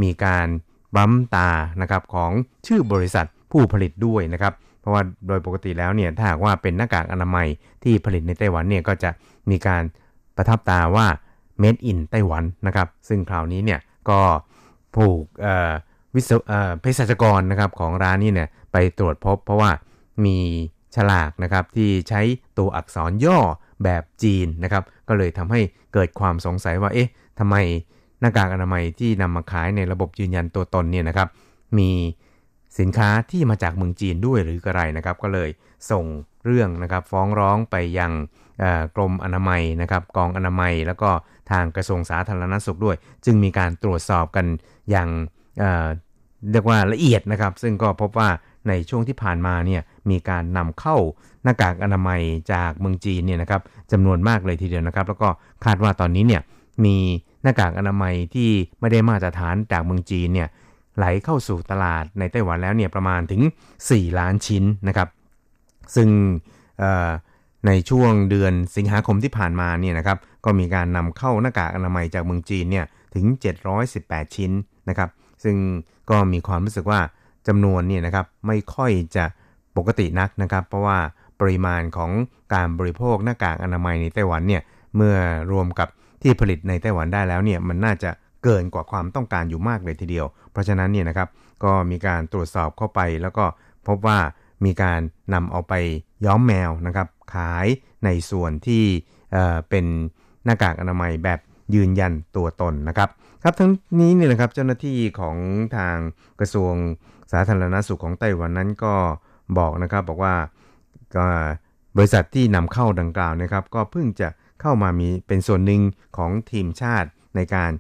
[0.02, 0.48] มีการ
[0.96, 1.50] บั๊มตา
[1.82, 2.32] นะครับของ
[2.68, 4.54] ชื่อบริษัทผู้ผลิตด้วยนะครับ
[4.86, 7.48] เพราะว่าโดยปกติแล้วเนี่ยถ้าหากว่าเป็นหน้ากากอนามัย
[7.84, 9.10] ที่ผลิตในไต้หวันเนี่ยก็จะ
[9.50, 9.84] มีการ
[10.38, 11.08] ประทับตาว่า
[11.62, 14.20] made in ไต้หวันนะครับ ซึ่งคราวนี้เนี่ยก็
[14.96, 15.24] ผูก
[16.16, 16.40] วิศว
[16.80, 19.72] เภสัชกรนะครับของร้านนี้เนี่ยไปตรวจพบ เพราะว่า
[20.26, 20.38] มี
[20.96, 22.22] ฉลากนะครับที่ใช้
[22.58, 23.40] ตัวอักษรย่อ
[23.84, 25.62] แบบจีนนะครับ ก็เลยทำให้
[25.94, 27.56] เกิดความสงสัยว่าเอ๊ะทำไม
[28.20, 31.28] หน้ากากอนามัยที่นำมาขายในระบบยืนยันตัวตนเนี่ยนะครับ
[31.78, 31.90] มี
[32.80, 35.50] สินค้าที่มาจากเมืองจีนด้วยหรือกระไรนะครับ ก็เลย
[35.92, 36.06] ส่ง
[36.46, 38.12] เรื่องนะครับฟ้องร้องไปยัง
[38.96, 41.10] กรมอนามัยนะครับกองอนามัย แล้วก็
[41.52, 44.46] ทางกระทรวงสาธารณสุขด้วย จึงมีการตรวจสอบกัน
[44.90, 45.10] อย่าง
[46.52, 48.30] เรียกว่าละเอียดนะครับ ซึ่งก็พบว่า
[48.68, 50.98] ในช่วงที่ผ่านมาเนี่ยมีการนำเข้า
[51.44, 52.22] หน้ากากอนามัย
[52.54, 53.62] จากเมืองจีนเนี่ยนะครับ
[53.92, 55.30] จำนวนมากเลยทีเดียวนะครับ แล้วก็
[55.66, 56.42] คาดว่าตอนนี้เนี่ย
[56.86, 56.98] มี
[57.44, 60.50] หน้ากากอนามัยที่ไม่ได้มาตรฐานจากเมืองจีนเนี่ย
[60.98, 63.42] ไหลเข้าสู่ตลาดในไต้หวันแล้วเนี่ยประมาณถึง
[63.80, 65.08] 4 ล้านชิ้นนะครับ
[65.96, 66.10] ซึ่ง
[67.68, 73.26] ในช่วงเดือนสิงหาคมที่ผ่านมาเนี่ยนะครับก็มีการนำเข้าหน้ากากอนามัยจากเมืองจีนเนี่ยถึง
[73.82, 74.52] 718 ชิ้น
[74.90, 75.10] นะครับ
[75.44, 75.56] ซึ่ง
[76.10, 77.00] ก็มีความรู้สึกว่า
[77.48, 79.26] จำนวนเนี่ยนะครับไม่ค่อยจะ
[79.78, 80.98] ปกตินักนะครับ เพราะว่า
[81.40, 82.12] ปริมาณของ
[82.54, 84.62] การบริโภคหน้ากากอนามัยในไต้หวันเนี่ย
[84.96, 85.16] เมื่อ
[85.52, 85.88] รวมกับ
[86.22, 88.10] ที่ผลิตในไต้หวันได้แล้วเนี่ยมันน่าจะ
[88.46, 91.30] เกินกว่าความต้องการอยู่มากเลยทีเดียว เพราะฉะนั้นเนี่ยนะครับ
[91.64, 93.46] ก็มีการตรวจสอบเข้าไปแล้วก็
[93.88, 94.20] พบว่า
[94.66, 95.00] มีการ
[95.34, 95.74] นำเอาไป
[96.26, 97.68] ย้อมแมวนะครับ ขาย
[98.06, 98.84] ในส่วนที่
[99.32, 99.86] เเป็น
[100.46, 101.40] หน้ากากอนามัยแบบ
[101.76, 103.10] ยืนยันตัวตนนะครับ
[103.44, 105.38] ครับทั้งนี้เนี่ยนะครับเจ้าหน้าที่ของ
[105.76, 105.96] ทาง
[106.40, 106.74] กระทรวง
[107.32, 108.96] สาธารณสุขของไต้หวันนั้นก็
[109.58, 110.36] บอกนะครับบอกว่า
[111.98, 114.30] บริษัทที่นำเข้าดังกล่าวนะครับ ก็เพิ่งจะ
[114.62, 115.82] เข้ามามีเป็นส่วนหนึ่ง
[116.18, 117.72] ของทีมชาติในการ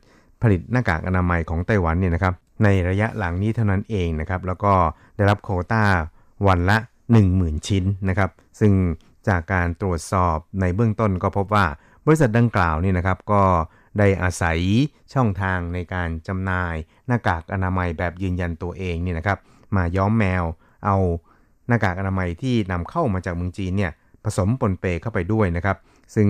[0.41, 4.74] ผลิตหน้ากากอนามัยของไต้หวันเนี่ยนะครับในระยะหลังนี้เท่านั้นเองนะครับแล้วก็
[5.15, 5.84] ได้รับโคต้า
[6.48, 6.78] วันละ
[7.21, 8.74] 10,000 ชิ้นนะครับซึ่ง
[9.28, 11.65] จากการตรวจสอบในเบื้องต้นก็พบว่า
[12.06, 13.43] บริษัทดังกล่าวนี่นะครับก็
[14.00, 14.60] ได้อาศัย
[15.13, 16.76] ช่องทางในการจำหน่าย
[17.08, 19.38] หน้ากากอนามัยแบบยืนยันตัวเองเนี่ยนะครับ
[19.76, 20.43] มาย้อมแมว
[20.86, 20.98] เอา
[21.67, 23.91] หน้ากากอนามัยที่นำเข้ามาจากเมืองจีนเนี่ย
[24.24, 25.78] ผสมปนเปเข้าไปด้วยนะครับ
[26.15, 26.28] ซึ่ง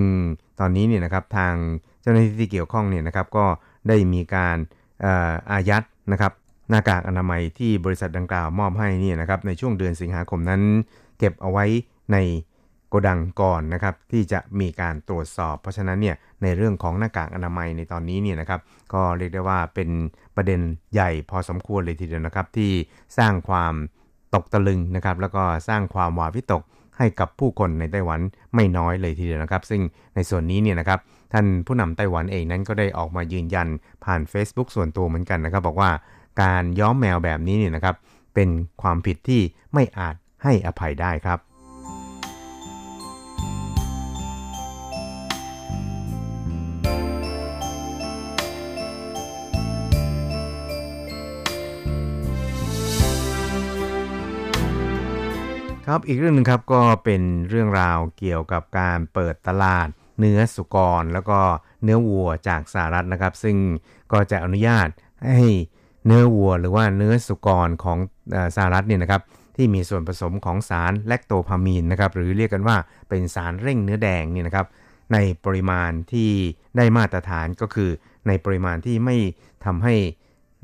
[0.60, 1.54] ตอนนี้เนี่ยนะครับทาง
[2.02, 3.44] เจ้าหน้าที่ที่เกี่ยวข้องเนี่ยนะครับก็
[3.88, 4.56] ได้มีการ
[5.50, 6.32] อายัดนะครับ
[6.70, 10.62] หน้ากากอนามัยที่บริษัทดังกล่าวมอบให้นี่นะครับในช่วงเดือนสิงหาคมนั้น
[11.18, 11.64] เก็บเอาไว้
[12.12, 12.16] ใน
[12.88, 18.60] โกดังก่อนนะครับที่จะมีการตรวจสอบ เพราะฉะนั้นเนี่ยในเรื่องของหน้ากากอนามัยในตอนนี้เนี่ยนะครับ
[18.92, 19.90] ก็เรียกได้ว่าเป็น
[20.36, 20.60] ประเด็น
[20.94, 22.70] ใหญ่พอสมควรเลยทีเดียวนะครับที่
[23.18, 23.74] สร้างความ
[24.34, 26.62] ตกตะลึงนะครับแล้วก็สร้างความหวาดวิตก
[26.98, 28.20] ให้กับผู้คนในไต้หวัน
[28.54, 29.82] ไม่น้อยเลยทีเดียวนะครับ ซึ่ง
[30.14, 30.98] ในส่วนนี้เนี่ยนะครับ
[31.32, 33.68] ท่านผู้นำไต้หวันเองนั้นก็ได้ออกมายืนยัน
[34.04, 35.90] ผ่าน Facebook ส่วนตัวเหมือนกันนะครับ บอกว่า
[36.42, 37.96] การย้อมแมวแบบนี้เนี่ยนะครับ
[38.34, 38.48] เป็น
[38.82, 39.40] ความผิดที่
[39.74, 41.38] ไม่อาจให้อภัยได้ครับ
[55.90, 61.40] ครับอีกเรื่องนึงครับก็เป็นเรื่องราวเกี่ยวกับการเปิดตลาดเนื้อสุกร แล้วก็
[61.82, 63.56] เนื้อวัวจากสหรัฐนะครับ ซึ่ง
[64.12, 64.88] ก็จะอนุญาต
[65.34, 65.46] ให้
[66.06, 67.98] เนื้อวัวหรือว่าเนื้อสุกรของ
[68.56, 69.22] สหรัฐเนี่ยนะครับ
[69.56, 72.76] ที่มีส่วนผสมของสารแลคโตพามีนนะครับหรือเรียกกันว่า
[73.08, 74.66] เป็นสารเร่งเนื้อแดงนี่นะครับ
[75.12, 76.30] ในปริมาณที่
[76.76, 77.90] ได้มาตรฐานก็คือ
[78.26, 79.16] ในปริมาณที่ไม่
[79.64, 79.94] ทำให้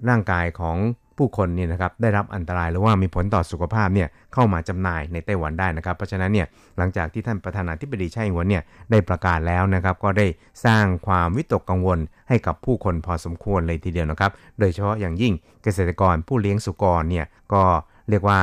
[0.08, 0.78] ร่างกายของ
[1.22, 6.46] ผู้คนเนี่ยนะครับได้รับอันตรายหรือว่ามีผลต่อสุขภาพเนี่ยเข้ามาจำหน่ายในไต้หวันได้นะครับ เพราะฉะนั้นเนี่ย
[6.78, 10.26] หลังจากที่ท่านประธานาธิบดีไช่หวนเนี่ยได้ประกาศแล้วนะครับ ก็ได้
[10.64, 15.32] สร้างความวิตกกังวลให้กับผู้คนพอสมควรเลยทีเดียวนะครับ โดยเฉพาะอย่างยิ่ง
[15.62, 17.62] เกษตรกรผู้เลี้ยงสุกรเนี่ยก็
[18.10, 18.40] เรียกว่า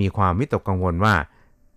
[0.00, 1.14] มีความวิตกกังวลว่า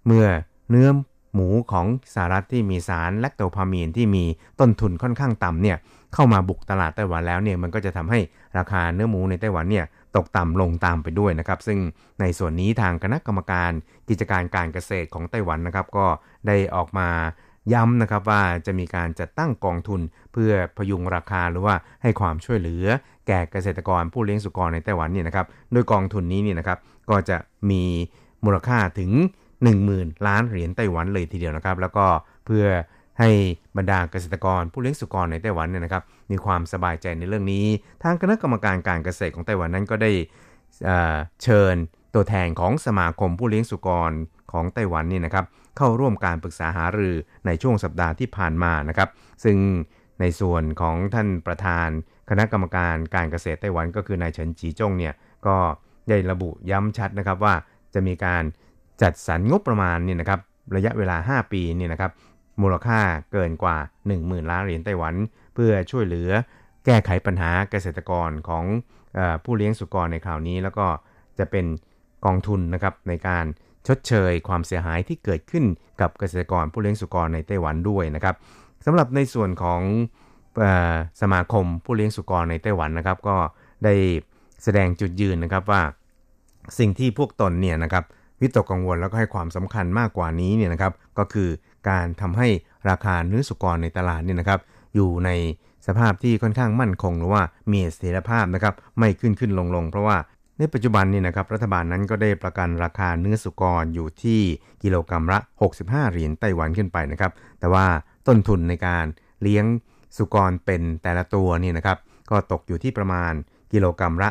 [0.05, 0.25] เมื่อ
[0.69, 0.89] เนื้อ
[1.33, 4.23] หมูของสหรัฐที่มีสารแลคโตพามีนที่มี
[4.59, 5.77] ต้นทุนค่อนข้างต่ำเนี่ย
[6.13, 8.19] เข้ามาบุกตลาดไต้หวันแล้วเนี่ยมันก็จะทำให้
[8.57, 11.79] ราคาเนื้อหมูในไต้หวันเนี่ยตกต่ำลงตามไปด้วยนะครับ ซึ่ง
[12.21, 13.71] ในส่วนนี้ทางคณะกรรมการ
[14.09, 16.05] กิจการการเกษตรของไต้หวันนะครับ ก็
[16.47, 17.09] ได้ออกมา
[17.73, 20.01] ย้ำนะครับว่าจะมีการจัดตั้งกองทุน
[20.33, 22.85] เพื่อพยุงราคาหรือว่าให้ความช่วยเหลือ
[23.27, 27.37] แก่เกษตรกรผู้เลี้ยงสุกรในไต้หวันเนี่ยนะครับโดยกองทุนนี้เนี่ยนะครับก็จะ
[27.69, 27.83] มี
[28.45, 29.11] มูลค่าถึง
[29.69, 32.05] 10,000 ล้านเหรียญไต้หวันเลยทีเดียวนะครับ แล้วก็
[32.45, 32.65] เพื่อ
[33.19, 33.29] ให้
[33.77, 37.65] บรรดาเกษตรกรผู้เลี้ยงสุกรในไต้หวันเนี่ยนะครับมีความสบายใจในเรื่องนี้
[38.03, 40.11] ทางคณะกรรมการการเกษตรของไต้หวันนั้นก็ได้
[41.43, 41.75] เชิญ
[42.13, 44.11] ตัวแทนของสมาคมผู้เลี้ยงสุกร
[44.51, 45.45] ของไต้หวันนี่นะครับ
[45.77, 49.09] เข้าร่วมการปรึกษาหารือในช่วงสัปดาห์ที่ผ่านมานะครับ
[49.43, 49.57] ซึ่ง
[50.19, 51.87] ในส่วนของท่านประธาน
[52.29, 55.13] คณะกรรมการการเกษตรไต้หวันก็คือนายเฉินจีจงเนี่ย
[55.47, 55.55] ก็
[56.09, 57.53] ได้ระบุย้ำชัดนะครับว่า
[57.93, 58.43] จะมีการ
[59.01, 60.39] จัดสรรงบประมาณนี่นะครับ
[60.75, 62.11] ระยะเวลา 5 ปีนี่นะครับ
[62.61, 62.99] มูลค่า
[63.31, 63.77] เกินกว่า
[64.13, 65.15] 10,000 ล้านเหรียญไต้หวัน
[65.53, 66.29] เพื่อช่วยเหลือ
[66.85, 68.65] แก้ไขปัญหาเกษตรกรของ
[69.17, 70.87] อผู้เลี้ยงสุกรในคราวนี้ แล้วก็
[71.39, 71.65] จะเป็น
[72.25, 73.45] กองทุนนะครับในการ
[73.87, 75.65] ชดเชยความเสียหายที่เกิดขึ้น
[76.01, 78.35] กับเกษตรกรผู้เลี้ยงสุกรในไต้หวันด้วยนะครับ
[78.85, 79.81] สำหรับในส่วนของ
[81.21, 83.37] สมาคมผู้เลี้ยงสุกรในไต้หวันนะครับ ก็
[83.83, 83.93] ได้
[84.63, 85.81] แสดงจุดยืนนะครับว่า
[86.79, 88.03] สิ่งที่พวกตนเนี่ยนะครับ
[88.41, 91.49] วิตกกังวลแล้วก็ให้ความสำคัญมากกว่านี้เนี่ยนะครับ ก็คือ
[91.89, 92.47] การทำให้
[92.89, 94.59] ราคาเนื้อสุกรในตลาดเนี่ยนะครับ
[94.95, 95.29] อยู่ใน
[95.87, 100.17] สภาพที่ค่อนข้างมั่นคงหรือว่ามีเสถียรภาพนะครับ ไม่ขึ้นขึ้นลงลงเพราะว่า
[100.57, 104.41] ในปัจจุบันนี่นะครับรัฐบาลนั้นก็ได้ประกันราคาเนื้อสุกรอยู่ที่
[104.83, 105.39] กิโลกรรัมละ
[105.75, 107.85] 65 เหรียญไต้หวันขึ้นไปนะครับ แต่ว่า
[108.27, 109.05] ต้นทุนในการ
[109.41, 109.65] เลี้ยง
[110.17, 111.97] สุกรเป็นแต่ละตัวนี่นะครับ
[112.29, 113.33] ก็ตกอยู่ที่ประมาณ
[113.73, 114.29] กิโลกรรัมละ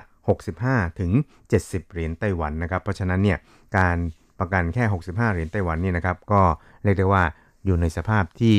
[0.49, 1.11] 65 ถึง
[1.53, 3.39] 70 เหรียญไต้หวันนะครับ เพราะฉะนั้นเนี่ย
[3.79, 3.97] การ
[4.39, 6.43] ประกันแค่ 65 เหรียญไต้หวันนี่นะครับ ก็
[6.85, 7.25] เรียกได้ว่า
[7.65, 8.57] อยู่ในสภาพที่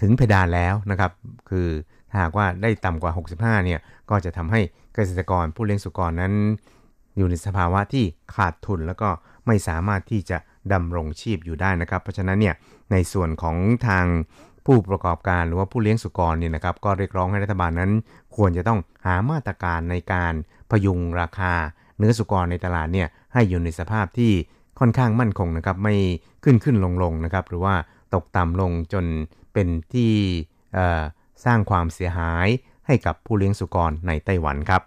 [0.00, 1.12] ถึงเพดานแล้วนะครับ
[1.50, 1.68] คือ
[2.10, 4.60] ถ้าหากว่าได้ต่ำกว่า 65 เนี่ย ก็จะทำให้
[4.94, 6.32] เกษตรกรผู้เลี้ยงสุกรนั้น
[7.16, 9.08] อยู่ในสภาวะที่ขาดทุนแล้วก็
[9.46, 10.38] ไม่สามารถที่จะ
[10.72, 12.54] ดำรงชีพอยู่ได้นะครับ เพราะฉะนั้นเนี่ย
[12.92, 13.56] ในส่วนของ
[13.88, 14.06] ทาง
[14.66, 17.90] ผู้ประกอบการหรือว่าผู้เลี้ยงสุกรเนี่ยนะครับ ก็เรียกร้องให้รัฐบาลนั้น
[18.36, 20.34] ควรจะต้องหามาตรการในการ
[20.70, 21.52] พยุงราคา
[21.98, 24.32] เนื้อสุกรในตลาดเนี่ยให้อยู่ในสภาพที่
[24.80, 25.94] ค่อนข้างมั่นคงนะครับไม่
[26.44, 27.74] ขึ้นขึ้นลงลงนะครับหรือว่า
[28.14, 29.04] ตกต่ำลงจน
[29.52, 30.12] เป็นที่
[31.44, 32.48] สร้างความเสียหาย
[32.86, 34.82] ให้กับผู้เลี้ยงสุกรในไต้หวันครับ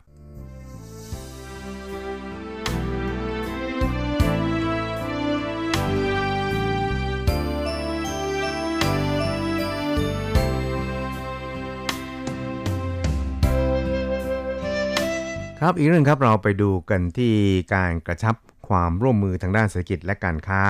[15.59, 17.33] ครับอีกเรื่องครับเราไปดูกันที่
[17.73, 18.35] การกระชับ
[18.67, 20.63] ความร่วมมือทางด้านเศรษฐกิจและการค้า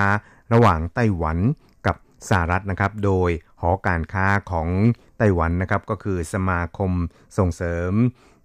[0.53, 1.37] ระหว่างไต้หวัน
[1.87, 1.95] กับ
[2.29, 3.29] สหรัฐนะครับ โดย
[3.61, 4.69] หอการค้าของ
[5.17, 6.91] ไต้หวันนะครับก็คือสมาคม
[7.37, 7.91] ส่งเสริม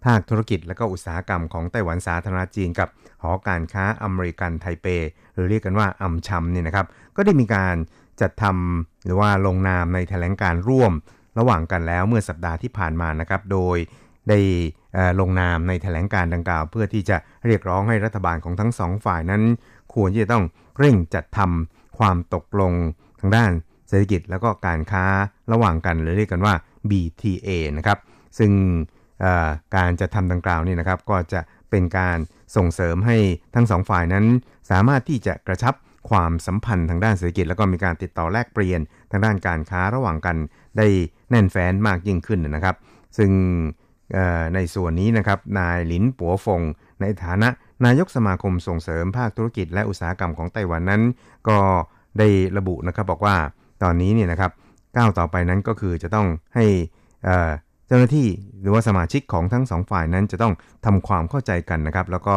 [0.05, 2.89] ภาคธุรกิจและก็อุตสาหกรรมของไต้หวันสาธารณจีนกับ
[3.23, 4.87] หอการค้าอเมริกันไทเป
[5.35, 7.77] หรือเรียกกันว่าอัมชัมเนี่ยนะครับ ก็ได้มีการ
[8.21, 10.93] จัดทำหรือว่าลงนามในแถลงการร่วม
[11.39, 13.77] ระหว่างกันแล้วเมื่อสัปดาห์ที่ผ่านมานะครับ โดย
[14.29, 14.39] ได้
[15.21, 19.43] ลงนามในแถลงการดังกล่าว เพื่อที่จะเรียกร้องให้รัฐบาลของทั้งสองฝ่ายนั้น
[19.95, 20.45] ควรที่จะต้อง
[20.79, 22.73] เร่งจัดทำความตกลง
[23.21, 23.51] ทางด้าน
[23.89, 25.05] เศรษฐกิจแล้วก็การค้า
[25.53, 26.55] ระหว่างกันหรือเรียกกันว่า
[26.91, 27.99] BTA นะครับ
[28.39, 28.53] ซึ่ง
[29.77, 32.19] การจัดทำดังกล่าวนี่นะครับก็จะเป็นการ
[32.57, 33.17] ส่งเสริมให้
[33.55, 34.25] ทั้งสองฝ่ายนั้น
[34.71, 35.75] สามารถที่จะกระชับ
[36.11, 38.81] ความสัมพันธ์ทางด้านเศรษฐกิจ แล้วก็มีการติดต่อแลกเปลี่ยน
[39.11, 40.37] ทางด้านการค้าระหว่างกัน
[40.79, 40.87] ได้
[41.31, 42.77] แน่นแฟ้นมากยิ่งขึ้นนะครับ
[43.19, 43.31] ซึ่ง
[44.55, 46.63] ในส่วนนี้นะครับนายหลินปัวฟง
[47.01, 47.49] ในฐานะ
[47.85, 51.03] นายกสมาคมส่งเสริมภาคธุรกิจและอุตสาหกรรมของไต้หวันนั้น
[51.49, 51.59] ก็
[52.19, 53.37] ได้ระบุนะครับบอกว่า
[53.83, 54.51] ตอนนี้เนี่ยนะครับ
[54.97, 56.65] ก้าวต่อไปนั้นก็คือจะต้องให้
[57.87, 58.29] เจ้าหน้าที่
[58.61, 62.37] หรือว่าสมาชิกของทั้งสองฝ่ายนั้นจะต้องทำความเข้าใจกันนะครับ แล้วก็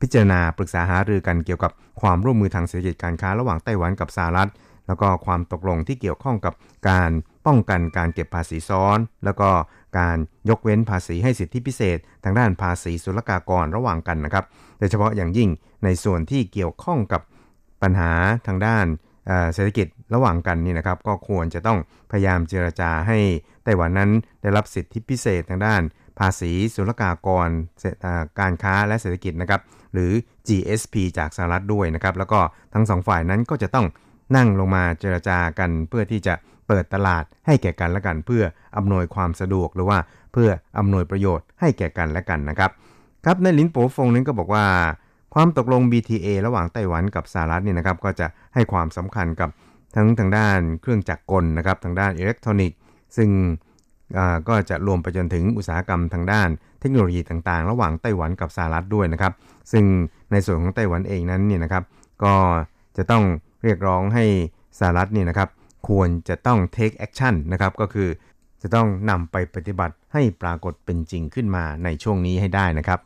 [0.00, 4.50] พิจารณาปรึกษาหารือกันเกี่ยวกับความร่วมมือทางเศรษฐกิจการค้าระหว่างไต้หวันกับสหรัฐ
[4.86, 6.54] แล้วก็ความตกลงที่เกี่ยวข้องกับ
[6.88, 7.10] การ
[7.46, 9.50] ป้องกันการเก็บภาษีซ้อน แล้วก็
[9.98, 10.16] การ
[10.48, 14.44] ยกเว้นภาษีให้สิทธิพิเศษ ทางด้านภาษีศุลกากรระหว่างกันนะครับ
[14.78, 15.48] โดยเฉพาะอย่างยิ่ง
[15.84, 17.22] ในส่วนที่เกี่ยวข้องกับ
[17.82, 18.12] ปัญหา
[18.46, 18.86] ทางด้าน
[19.54, 21.78] เศรษฐกิจระหว่างกันนี่นะครับ ก็ควรจะต้อง
[22.10, 23.18] พยายามเจรจาให้
[23.64, 24.10] ไต้หวันนั้น
[24.42, 25.82] ได้รับสิทธิพิเศษทางด้าน
[26.18, 27.48] ภาษีศุลกากร
[28.40, 29.60] การค้าและเศรษฐกิจนะครับ
[29.92, 30.12] หรือ
[30.48, 32.40] GSP จากสหรัฐด้วยนะครับ แล้วก็
[32.74, 33.86] ทั้งสองฝ่ายนั้นก็จะต้อง
[34.36, 36.34] นั่งลงมาเจรจากันเพื่อที่จะ
[36.68, 38.42] เปิดตลาดให้แก่กันและกัน เพื่อ
[38.76, 39.98] อำนวยความสะดวกหรือว่า
[40.32, 40.48] เพื่อ
[40.78, 42.70] อำนวยประโยชน์ให้แก่กันและกันนะครับ
[43.24, 44.64] ครับในลินโปฟงนั้นก็บอกว่า
[45.34, 49.50] ความตกลง BTA ระหว่างไต้หวันกับสหรัฐนี่นะครับก็จะให้ความสำคัญกับ
[49.96, 52.78] ทั้งทางด้านเครื่องจักรกลนะครับทางด้านอิเล็กทรอนิกส์
[53.16, 53.30] ซึ่ง
[54.48, 56.48] ก็จะรวมไปจนถึงอุตสาหกรรมทางด้าน
[56.80, 59.32] เทคโนโลยีต่างๆ ระหว่างไต้หวันกับสหรัฐด้วยนะครับ
[59.72, 59.84] ซึ่ง
[60.32, 61.84] ในส่วนของไต้หวันเองนั้นเนี่ยนะครับ
[62.24, 62.34] ก็
[62.96, 63.24] จะต้อง
[63.62, 64.24] เรียกร้องให้
[64.78, 65.48] สหรัฐเนี่ยนะครับ
[65.88, 68.08] ควรจะต้อง take action นะครับ ก็คือ
[68.62, 73.00] จะต้องนำไปปฏิบัติให้ปรากฏเป็นจริงขึ้นมาในช่วงนี้ให้ได้นะครับ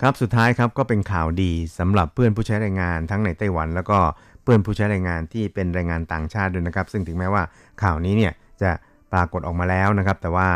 [0.00, 3.98] ครับสุดท้ายครับก็เป็นข่าวดีสำหรับเพื่อนผู้ใช้แรงงานทั้งในไต้หวัน แล้วก็
[4.42, 7.42] เพื่อนผู้ใช้แรงงานที่เป็นแรงงานต่างชาติด้วยนะครับ ซึ่งถึงแม้ว่า
[7.82, 8.70] ข่าวนี้เนี่ยจะ
[9.12, 10.48] ปรากฏออกมาแล้วนะครับ แต่ว่า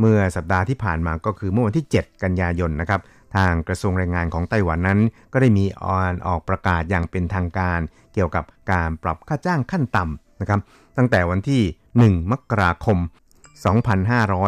[0.00, 3.00] เมื่อสัปดาห์ที่ผ่านมาก็คือเมื่อวันที่ 7 กันยายนนะครับ
[3.36, 5.00] ทางกระทรวงแรงงานของไต้หวันนั้น
[5.32, 7.80] ก็ได้มีออนออกประกาศอย่างเป็นทางการ
[8.14, 10.60] เกี่ยวกับการปรับค่าจ้างขั้นต่ำนะครับ
[10.96, 11.62] ตั้งแต่วันที่
[12.02, 12.98] 1 มกราคม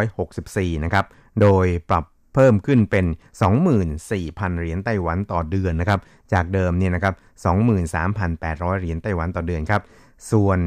[0.06, 1.04] 2564 นะครับ
[1.40, 3.06] โดยปรับเพิ่มขึ้นเป็น
[3.82, 6.00] 24,000 เหรียญไต้หวันต่อเดือนนะครับ
[6.32, 7.14] จากเดิมเนี่ยนะครับ
[7.98, 9.82] 23,800 เหรียญไต้หวันต่อเดือนครับ
[10.32, 10.58] ส่วน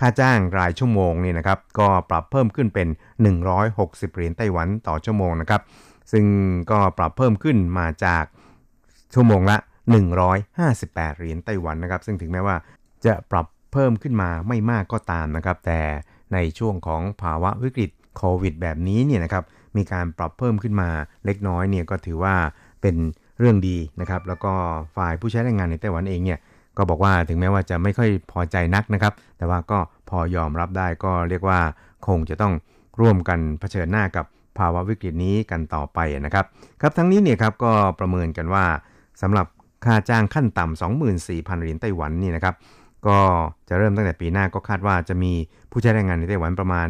[0.00, 2.88] ค่าจ้างรายชั่วโมงเนี่ยนะครับ ก็ปรับเพิ่มขึ้นเป็น
[3.52, 5.60] 160 เหรียญไต้หวันต่อชั่วโมงนะครับ
[6.12, 6.24] ซึ่ง
[6.70, 8.24] ก็ปรับเพิ่มขึ้นมาจาก
[9.14, 9.56] ชั่วโมงละ
[10.38, 12.56] 158 เหรียญไต้หวันนะครับ ซึ่งถึงแม้ว่า
[13.04, 15.80] จะปรับเพิ่มขึ้นมาไม่มากก็ตามนะครับ แต่
[16.32, 19.44] ในช่วงของภาวะวิกฤตโควิด แบบนี้เนี่ยนะครับ
[19.76, 20.88] มีการปรับเพิ่มขึ้นมา
[21.24, 22.34] เล็กน้อยเนี่ยก็ถือว่า
[22.82, 22.96] เป็น
[23.38, 24.52] เรื่องดีนะครับ แล้วก็
[24.96, 26.38] ฝ่ายผู้ใช้แรงงานในไต้หวันเองเนี่ย
[26.76, 31.60] ก็บอกว่าถึงแม้ว่าจะไม่ค่อยพอใจนักนะครับ แต่ว่าก็พอยอมรับได้ก็เรียกว่า
[32.06, 32.54] คงจะต้อง
[33.00, 34.26] ร่วมกันเผชิญหน้ากับ
[34.58, 36.44] ภาวะวิกฤตนี้กันต่อไปนะครับ
[36.80, 38.64] ครับทั้งนี้เนี่ยครับก็ประเมินกันว่า
[39.22, 39.46] สำหรับ
[39.84, 40.82] ค่าจ้างขั้นต่ำ
[41.18, 42.54] 24,000เหรียญไต้หวันนี่นะครับ
[43.06, 43.18] ก็
[43.68, 45.32] จะเริ่มตั้งแต่ปีหน้าก็คาดว่าจะมี
[45.70, 46.86] ผู้ใช้แรงงานในไต้หวันประมาณ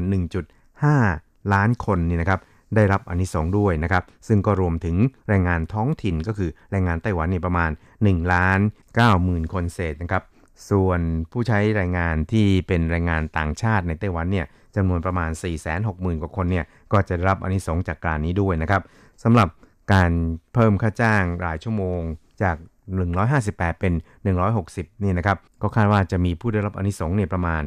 [0.75, 2.41] 1.5 ล้านคนนี่นะครับ
[2.75, 4.97] ได้รับอนนิสงส์ด้วยนะครับ ซึ่งก็รวมถึง
[5.29, 8.61] แรงงานท้องถิ่นก็คือแรงงานไต้หวันนี่ประมาณ1ล้าน
[8.93, 10.23] 9หมื่นคนเศษนะครับ
[10.71, 11.01] ส่วน
[11.33, 14.47] ผู้ใช้แรงงานที่เป็นแรงงานต่างชาติในไต้หวันเนี่ย
[14.79, 15.31] จำนวนประมาณ
[15.77, 18.83] 460,000 กว่าคนเนี่ยก็จะรับอนนิสงจากการนี้ด้วยนะครับ
[19.23, 19.49] สำหรับ
[19.93, 20.11] การ
[20.55, 22.01] เพิ่มค่าจ้างรายชั่วโมง
[22.43, 22.57] จาก
[23.19, 23.93] 158 เป็น
[24.49, 27.63] 160 นี่นะครับ ก็คาดว่าจะมีผู้ได้รับอนิสงส์เนี่ยประมาณ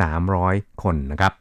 [0.00, 1.32] 524,300 คนนะครับ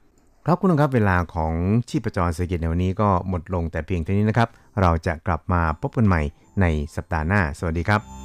[0.45, 1.53] ครับคุณครับเวลาของ
[1.89, 4.49] ชีพจรเศรษฐกิจในวันนี้ก็หมดลงแต่เพียงเท่านี้นะครับ
[4.81, 6.21] เราจะกลับมาพบกันใหม่
[6.61, 8.24] ในสัปดาห์หน้า สวัสดีครับ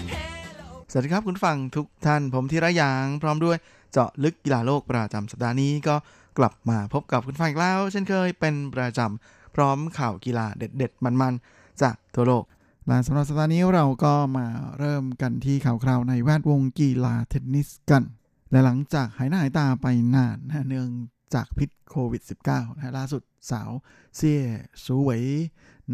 [0.93, 3.57] สวัสดีครับคุณฟังทุกท่านผมธีระยางพร้อมด้วย
[3.91, 5.95] เจาะลึกกีฬาโลกประจำสัปดาห์นี้ก็
[6.37, 12.43] กลับมาพบกับคุณฟังอีกแล้ว เช่นเคยเป็นประจำพร้อมข่าวกีฬาเด็ด ๆ มันๆจากทั่วโลก
[12.87, 14.47] และสำหรับสัปดาห์นี้เราก็มา
[14.79, 18.03] เริ่มกันที่ข่าวคราวในแวดวงกีฬาเทนนิสกัน
[18.51, 20.89] และหลังจากหายหน้าหายตาไปนานนะเนื่อง
[21.33, 23.69] จากพิษโควิด -19 นะล่าสุดสาว
[24.15, 24.41] เซี่ย
[24.85, 25.23] สูเหวย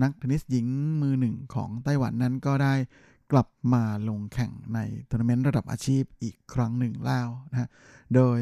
[0.02, 0.68] นักเทนนิสหญิง
[1.02, 2.74] มือหนึ่งของไต้หวันนั้นก็ได้
[3.32, 7.70] กลับมาลงแข่งในทัวร์นาเมนต์ระดับอาชีพอีกครั้งหนึ่งแล้วนะฮะ
[8.16, 8.42] โดย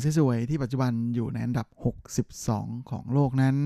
[0.00, 1.66] เซี่ยสูเวยที่ปัจจุบันอยู่ในอันดับ
[2.30, 3.56] 62 ของโลกนั้น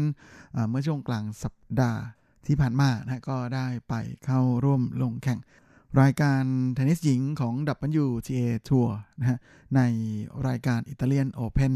[0.68, 2.00] เมื่อช่วงกลางสัปดาห์
[2.46, 5.40] ที่ผ่านมานะก็ได้ไปเข้าร่วมลงแข่ง
[6.00, 6.42] รายการ
[6.74, 7.54] เทนนิสหญิงของ
[8.02, 9.38] WTA ทัวร์นะฮะ
[9.76, 9.80] ใน
[10.48, 11.74] รายการ Italian Open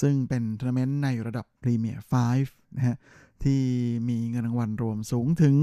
[0.00, 2.04] ซึ่งเป็นทัวร์นาเมนต์ในระดับ Premier
[2.40, 2.96] 5นะฮะ
[3.44, 3.62] ที่
[4.08, 5.56] มีเงินรางวัลรวมสูงถึง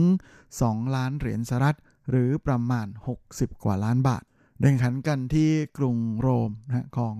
[0.44, 1.78] 2 ล้านเหรียญสหรัฐ
[2.10, 2.88] หรือประมาณ
[3.26, 4.24] 60 กว่าล้านบาท
[4.62, 7.18] แข่งขันกันที่กรุงโรมนะของ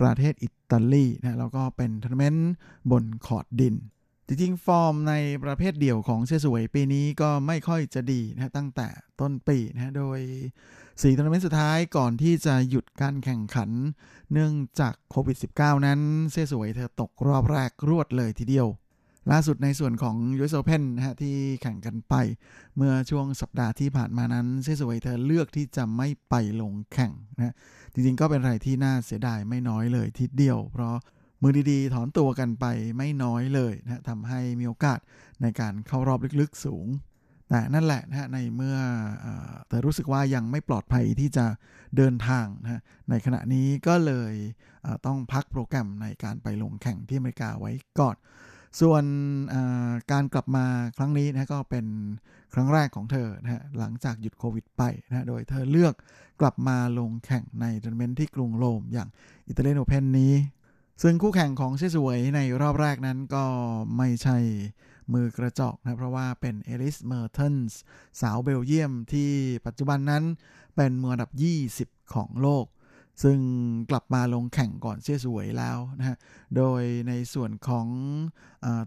[0.00, 2.50] ประเทศอิตาลีนะแล้วก็เป็นทัวร์นาเมนต์
[2.90, 3.74] บนคอร์ตดิน
[4.26, 5.14] จริงๆ ฟอร์มใน
[5.44, 8.88] ประเภทเดี่ยวของเซี่ยสูเวยปีนี้ก็ไม่ค่อยจะดีนะตั้งแต่
[9.20, 10.18] ต้นปีนะโดย
[11.02, 13.70] สี่ทัวร์นาเมนต์สุดท้ายก่อนที่จะหยุดการแข่งขัน
[14.32, 18.68] เนื่องจากโควิด -19 นั้นเชสวยเธอตกรอบแรกรวดเลยทีเดียว
[19.30, 22.14] ล่าสุดในส่วนของ US Open นะฮะที่แข่งกันไป
[22.76, 27.54] เมื่อช่วงสัปดาห์ที่ผ่านมานั้นเชสวยเธอเลือกที่จะไม่ไปลงแข่งนะ
[27.92, 30.94] จริงๆก็เป็นอะไรที่น่าเสียดายไม่น้อยเลยทีเดียว เพราะ
[31.42, 34.98] มือดีๆ ถอนตัวกันไปไม่น้อยเลยนะทำให้มีโอกาส
[35.42, 36.86] ในการเข้ารอบลึกๆสูง
[37.48, 38.76] แต่นั่นแหละนะฮะในเมื่อ
[39.68, 41.46] เธอรู้สึกว่ายังไม่ปลอดภัยที่จะ
[41.96, 44.34] เดินทางนะในขณะนี้ก็เลย
[45.06, 48.16] ต้องพักโปรแกรมในการไปลงแข่งที่อเมริกาไว้ก่อน
[48.80, 49.04] ส่วน
[50.12, 51.86] การกลับมาครั้งนี้นะก็เป็น
[52.54, 55.94] ครั้งแรกของเธอนะฮะหลังจากหยุดโควิดไปนะโดยเธอเลือก
[56.40, 59.08] กลับมาลงแข่งในทัวร์นาเมนต์ที่กรุงโรมอย่าง
[59.48, 60.34] อิตาเลียนโอเพนนี้
[61.02, 63.44] ซึ่งคู่แข่งของเซี่ยซูเหวยในรอบแรกนั้นก็
[63.96, 64.36] ไม่ใช่
[65.12, 67.80] มือกระจอกนะเพราะว่าเป็นเอลิสเมอร์เทนส์
[68.20, 69.30] สาวเบลเยียมที่
[69.66, 70.24] ปัจจุบันนั้น
[70.76, 71.30] เป็นมืออันดับ
[71.72, 72.64] 20 ของโลก
[73.22, 73.38] ซึ่ง
[73.90, 76.16] กลับมาลงแข่งก่อนเซี่ยซูเหวยแล้วนะฮะ
[76.56, 77.86] โดยในส่วนของ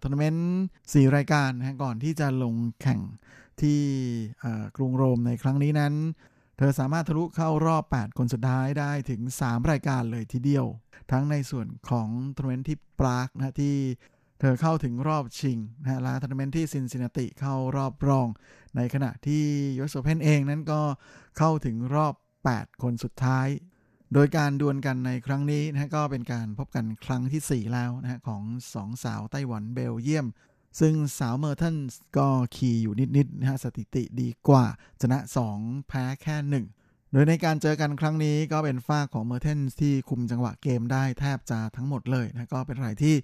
[0.01, 3.01] ทัวร์นาเมนต์4รายการนะก่อนที่จะลงแข่ง
[3.61, 3.79] ที่
[4.77, 5.93] กรุงโรมในครั้งนี้นั้น
[6.57, 10.65] เธอสามารถทะลุเข้ารอบ 8 คนสุดท้ายได้ถึง 3 รายการเลยทีเดียว
[11.11, 13.75] ทั้งในส่วนของทัวร์นาเมนต์ที่ปรากนะที่
[14.39, 18.27] เธอเข้าถึงรอบชิงนะและทัวร์นาเมนต์ที่ซินซินนาติเข้ารอบรอง
[18.75, 19.43] ในขณะที่
[19.79, 20.81] US Open เองนั้นก็
[21.37, 22.13] เข้าถึงรอบ
[22.47, 23.47] 8 คนสุดท้าย
[24.13, 28.43] โดยการดวลกันในครั้งนี้นะก็เป็นการพบกันครั้งที่ 4 แล้วนะของ
[28.73, 30.27] สองสาวไต้หวันเบลเยียม
[30.79, 31.75] ซึ่งสาวเมอร์เทน
[32.17, 34.65] ก็ขี่อยู่นิดๆนะฮะสถิติดีกว่า
[35.01, 35.17] ชนะ
[35.53, 43.15] 2 แพ้แค่ 1 โดยในการเจอกันครั้งนี้ก็เป็นฝ่ายของเมอร์เทนที่คุมจังหวะเกมได้แทบจะทั้งหมดเลยนะก็เป็นอะไรที่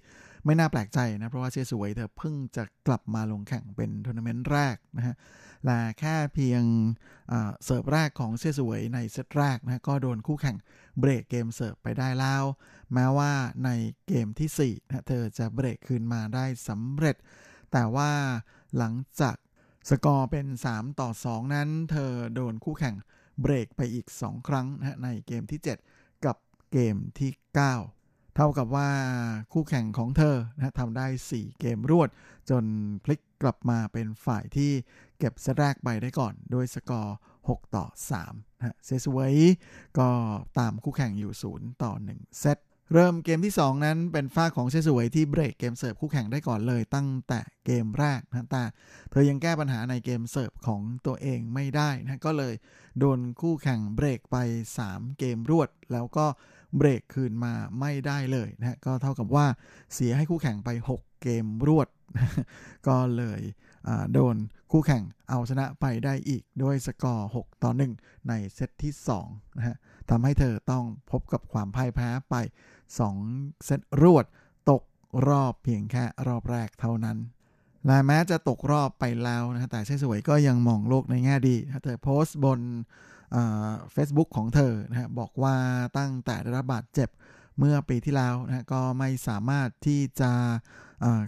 [0.46, 5.14] ไม่น่าแปลกใจนะ เพราะว่าเซี่ยซูเหวยเธอเพิ่งจะกลับมาลงแข่งเป็นทัวร์นาเมนต์แรกนะฮะ
[5.64, 6.62] และแค่เพียง
[7.64, 10.56] เสิร์ฟแรกของเซี่ยซูเหวยในเซตแรกนะก็โดนคู่แข่ง
[11.00, 12.44] เบรกเกมเสิร์ฟไปได้แล้ว
[12.92, 13.32] แม้ว่า
[13.64, 13.70] ใน
[14.06, 17.16] เกมที่4นะเธอจะเบรกคืนมาได้สำเร็จ
[17.72, 18.10] แต่ว่า
[18.76, 19.36] หลังจาก
[19.88, 22.96] สกอร์เป็น 3 ต่อ 2 นั้น เธอโดนคู่แข่ง
[23.42, 26.36] เบรกไปอีก 2 ครั้งนะในเกมที่ 7 กับ
[26.72, 27.95] เกมที่ 9
[28.38, 28.90] เท่ากับว่า
[29.52, 32.08] คู่แข่งของเธอนะทำได้ 4 เกมรวด
[32.50, 32.64] จน
[33.04, 34.70] พลิกกลับมาเป็นฝ่ายที่
[35.18, 37.84] เก็บเซตแรกไปได้ก่อนโดยสกอร์ 6 ต่อ
[38.22, 39.36] 3นะเซสเวย
[39.98, 40.08] ก็
[40.58, 42.58] ตามคู่แข่งอยู่ 0 ต่อ 1 เซต
[42.92, 48.62] เริ่มเกมที่ 2 นั้นเป็นฝ้าของเชสวยที่เบรกเกมเสิร์ฟคู่แข่งได้ก่อนเลยตั้งแต่เกมแรกนะแต่
[49.10, 52.54] เธอยังแก้ปัญหาในเกมเสิร์ฟของตัวเองไม่ได้นะก็เลย
[52.98, 54.36] โดนคู่แข่งเบรกไป
[54.78, 56.26] 3 เกมรวด แล้วก็
[56.76, 59.46] เบรกคืนมาไม่ได้เลยนะก็เท่ากับว่า
[59.94, 60.68] เสียให้คู่แข่งไป
[60.98, 61.88] 6 เกมรวด
[62.88, 63.40] ก็เลย
[64.12, 64.36] โดน
[64.72, 68.92] คู่แข่งเอาชนะไปได้อีกด้วยสกอร์ 6 ต่อ 1 ในเซตที่
[69.24, 69.76] 2นะฮะ
[70.10, 72.34] ทำให้เธอต้องพบกับความพ่ายแพ้ไป
[73.00, 74.24] 2 เซตรวด
[74.70, 74.82] ตก
[75.28, 77.18] รอบเพียงแค่รอบแรกเท่านั้น
[77.86, 82.60] และแม้จะตกรอบไปแล้วนะแต่เซี่ยซูเหวยก็ยังมองโลกในแง่ดี เธอโพสต์บน
[83.92, 85.56] เฟซบุ๊กของเธอนะฮะบอกว่า
[85.98, 87.08] ตั้งแต่ได้รับบาดเจ็บ
[87.58, 90.32] เมื่อปีที่แล้วนะก็ไม่สามารถที่จะ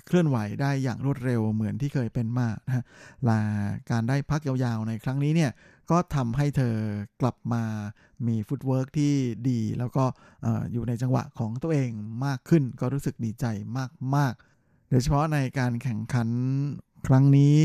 [0.06, 2.84] เคลื่อนไหวได้อย่างรวดเร็วเหมือนที่เคยเป็นมานะฮะ
[3.28, 3.40] และ
[3.90, 5.50] การได้พักยาวๆในครั้งนี้เนี่ย
[5.90, 6.76] ก็ทำให้เธอ
[7.20, 7.62] กลับมา
[8.26, 9.14] มีฟุตเวิร์กที่
[9.48, 10.04] ดี แล้วก็
[10.72, 11.90] อยู่ในจังหวะของตัวเอง
[12.24, 13.44] มากขึ้นก็รู้สึกดีใจ
[14.16, 16.28] มากๆ โดยเฉพาะในการแข่งขัน
[17.06, 17.56] ครั้งนี้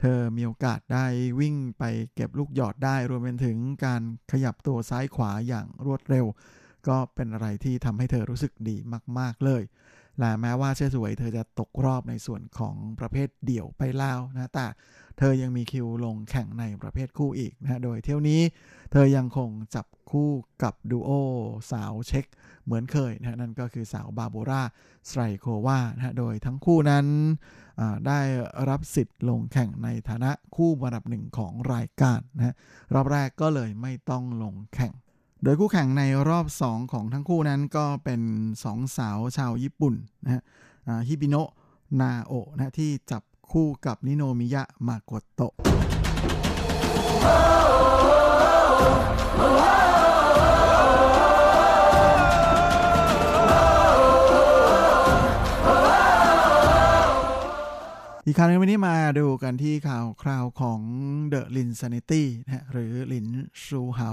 [0.00, 1.06] เธอมีโอกาสได้
[1.40, 1.84] วิ่งไป
[2.14, 6.26] เก็บลูกหยอดได้รวมไปถึงการขยับตัวซ้ายขวาอย่างรวดเร็ว
[6.88, 8.76] ก็เป็นอะไรที่ทำให้เธอรู้สึกดี
[9.18, 9.62] มาก ๆ เลย
[10.18, 14.66] และแม้ว่าเชสวยเธอจะตกรอบในส่วนของประเภทเดี่ยวไปแล้วนะ แต่
[15.18, 18.40] เธอยังมีคิวลงแข่งในประเภทคู่อีกนะ โดยเที่ยวนี้
[18.92, 20.30] เธอยังคงจับคู่
[20.62, 21.10] กับดูโอ
[21.70, 22.26] สาวเช็ค
[22.64, 24.68] เหมือนเคยนะนั่นก็คือสาวบาโบราส
[25.08, 27.06] ไตรโควานะโดยทั้งคู่นั้น
[28.06, 28.20] ได้
[28.68, 32.54] รับสิทธิ์ลงแข่งในฐานะคู่ระดับหนึ่งของรายการนะ
[32.94, 34.92] รอบแรกก็เลยไม่ต้องลงแข่ง
[35.42, 38.20] โดยคู่แข่งในรอบ 2 ของทั้งคู่นั้นก็เป็น
[38.64, 40.42] สองสาวชาวญี่ปุ่นนะฮะ
[41.08, 41.50] ฮิบิโนะ
[42.00, 43.22] นาโอะนะที่จับ
[43.52, 45.54] คู่กับนิโนมิยะมาโกโตะ
[58.30, 60.80] อีกครั้งนึงวันนี้มาดูกันที่ข่าวคราวของ
[61.28, 63.26] The Linsanity นะหรือหลิน
[63.64, 64.10] ซูเฮา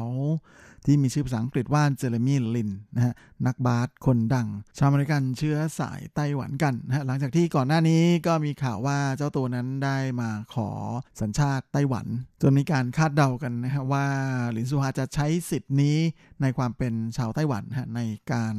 [0.86, 3.14] ที่มีชื่อภาษาอังกฤษว่าเจเรมี่ลินนะฮะ
[3.48, 4.48] นักบาสคนดัง
[4.78, 10.70] ชาวอเมริกันเชื้อสายไต้หวันกันนะฮะหลังจากที่ก่อนหน้านี้ก็มีข่าวว่าเจ้าตัวนั้นได้มาขอ
[11.22, 12.06] สัญชาติไต้หวัน
[12.42, 14.06] จนมีการคาดเดากันนะฮะว่า
[14.52, 15.98] หลินซูเฮาจะใช้สิทธิ์นี้
[16.42, 18.02] ในความเป็นชาวไต้หวันฮะใน
[18.34, 18.56] การ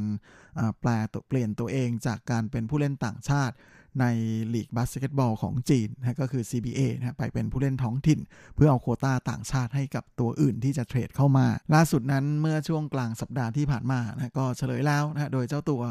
[0.79, 3.55] แปลตัวเปลี่ยนตัวเองจากการเป็นผู้เล่นต่างชาติ
[3.99, 4.05] ใน
[4.53, 8.19] ลีกบาสเกตบอลของจีนนะก็คือ CBA นะไปเป็นผู้เล่นท้องถิ่น
[8.55, 15.81] เพื่อเอาโคต้าต่างชาติให้กับตัวอื่นที่จะเทรดเข้ามา ล่าสุดนั้นเมื่อช่วงกลางสัปดาห์ที่ผ่านมานะก็เฉลยแล้วนะโดยเจ้าตัว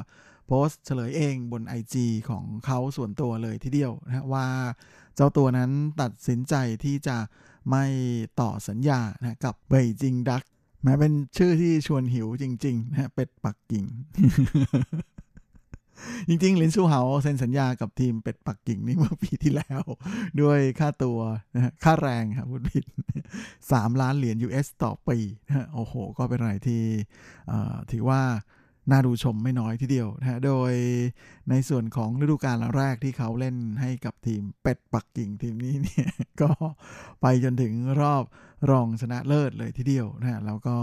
[0.46, 1.94] โพสต์เฉลยเองบน IG
[2.30, 4.46] ของเขาส่วนตัวเลยทีเดียวนะว่า
[5.16, 6.54] เจ้าตัวนั้นตัดสินใจ
[6.84, 7.16] ที่จะ
[7.70, 7.84] ไม่
[8.40, 10.42] ต่อสัญญานะกับเบยจิงดัก
[10.84, 13.84] แม้เป็นชื่อที่ชวนหิวจริงๆนะเป็ดปักกิ่ง
[16.28, 19.82] จริงๆลินซูเฮาเซ็นสัญญากับทีมเป็ดปักกิ่งนี่เมื่อปีที่แล้ว
[20.40, 21.18] ด้วยค่าตัว
[21.54, 22.84] นะค่าแรงครับพูดผิด
[23.72, 25.18] สามล้านเหรียญ US ต่อปี
[25.48, 26.82] นะโอ้โห ก็เป็นอะไรที่
[27.92, 28.22] ถือว่า
[28.90, 30.72] น่าดูชมไม่น้อยทีเดียวนะโดย
[31.50, 36.08] ในส่วนของฤดูกาลแรกที่เขาเล่นให้กับทีมเป็ดปักกิ่งทีมนี้เนี่ย
[36.42, 36.50] ก็
[37.20, 38.24] ไปจนถึงรอบ
[38.70, 40.76] รองชนะเลิศเลยทีเดียวนะแล้วก็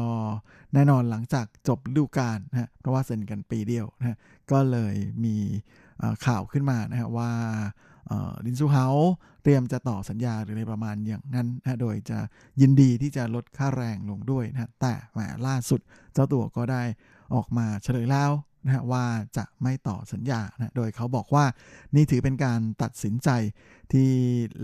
[0.74, 4.18] แน่นอนหลังจากจบฤดูกาลนะเพราะว่าเซ็นกันปีเดียวนะ
[4.52, 4.96] ก็เลย
[5.26, 5.36] มี
[6.26, 7.32] ข่าวขึ้นมานะฮะว่า
[8.46, 8.86] ลินซูเฮา
[9.44, 12.18] เตรียมจะต่อสัญญาหรืออะไรประมาณอย่างนั้นนะโดยจะ
[12.62, 15.82] ยินดีที่จะลดค่าแรงลงด้วยนะแต่แหมล่าสุด
[16.14, 16.84] เจ้าตัวก็ได้
[17.34, 18.32] ออกมาเฉลยแล้ว
[18.66, 19.06] นะว่า
[19.38, 21.46] จะไม่ต่อสัญญานะโดยเขาบอกว่า
[21.96, 23.30] นี่ถือเป็นการตัดสินใจ
[23.94, 24.10] ที่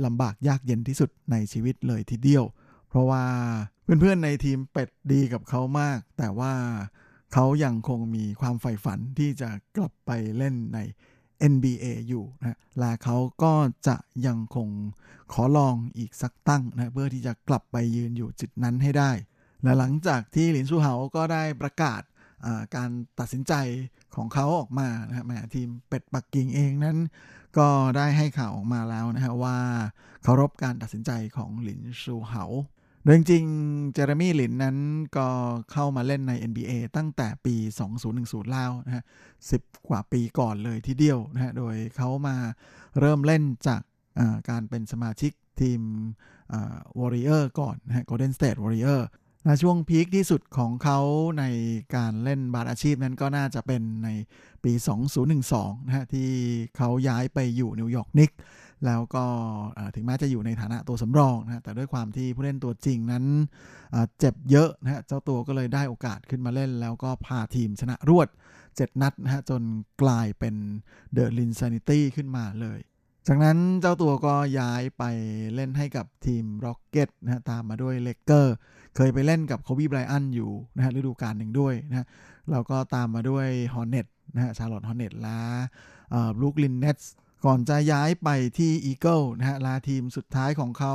[0.05, 2.43] ลำบากยากเย็นที่สุดในชีวิตเลยทีเดียว
[2.89, 3.23] เพราะว่า
[3.83, 6.53] เพื่อนๆในทีมเป็ดดีกับเขามาก แต่ว่า
[7.33, 10.79] เขายังคงมีความใฝ่ฝันที่จะกลับไปเล่นใน
[11.53, 13.53] NBA อยู่นะและเขาก็
[13.87, 13.95] จะ
[14.27, 14.69] ยังคง
[15.33, 19.11] ขอลองอีกสักตั้งนะเพื่อที่จะกลับไปยืนอยู่จุดนั้นให้ได้
[19.63, 22.01] และหลังจากที่หลินซูเฮาก็ได้ประกาศ
[22.75, 22.89] การ
[23.19, 23.53] ตัดสินใจ
[24.15, 26.97] ของเขาออกมานะฮะและทีมเป็ดปักกิ่งเองนั้น
[27.57, 27.67] ก็
[27.97, 29.57] ได้ให้ข่าวออกมาแล้วนะฮะว่า
[30.23, 32.43] เคารพการตัดสินใจของหลินซูเฮา
[33.03, 33.45] โดยจริงๆ
[33.93, 34.77] เจเรมี่ลินนั้น
[35.17, 35.27] ก็
[35.71, 37.55] เข้ามาเล่นใน NBA ตั้งแต่ปี
[38.03, 39.03] 2010 แล้วนะฮะ
[39.45, 42.35] 10กว่าปีก่อนเลยทีเดียวนะฮะโดยเขามา
[42.99, 43.81] เริ่มเล่นจาก
[44.49, 45.31] การเป็นสมาชิก
[45.61, 45.81] ทีม
[46.99, 49.01] วอริเออร์ก่อนนะฮะ Golden State Warrior
[49.45, 50.99] และช่วง peak ที่สุดของเขา
[51.39, 51.43] ใน
[51.95, 54.09] การเล่นบาสอาชีพนั้นก็น่าจะเป็นใน
[54.63, 54.73] ปี
[55.29, 56.29] 2012 นะฮะ ที่
[56.77, 58.31] เขาย้ายไปอยู่นิวยอร์กนิก
[58.85, 59.25] แล้วก็
[59.95, 63.25] ถึงแม้จะอยู่ในฐานะตัวสำรองนะแต่ด้วยความที่ผู้เล่นตัวจริงนั้น
[64.19, 68.27] เจ็บเยอะนะฮะ เจ้าตัวก็เลยได้โอกาสขึ้นมาเล่น แล้วก็พาทีมชนะรวด
[68.65, 69.61] 7 นัดนะฮะ จน
[70.01, 70.55] กลายเป็น
[71.13, 72.79] The Linsanity ขึ้นมาเลย
[73.27, 75.03] จากนั้นเจ้าตัวก็ย้ายไป
[75.55, 78.55] เล่นให้กับทีมร็อกเก็ตนะฮะตามมาด้วยเลกเกอร์
[78.95, 82.05] เคยไปเล่นกับโคบีไบรอันอยู่นะฮะฤดูกาลหนึ่งด้วยนะฮะ
[82.51, 84.05] แล้วก็ตามมาด้วยฮอร์เน็ต
[84.35, 85.37] นะฮะชาร์ลอตฮอร์เน็ตและ
[86.37, 87.13] บรูคลินเนตส์
[87.45, 90.93] ก่อนจะย้ายไปที่อีเกิลนะฮะและทีมสุดท้ายของเขา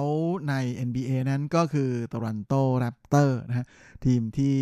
[0.48, 0.54] ใน
[0.88, 3.66] NBA นั้นก็คือโตรอนโตแรปเตอร์นะฮะ
[4.04, 4.56] ทีมที่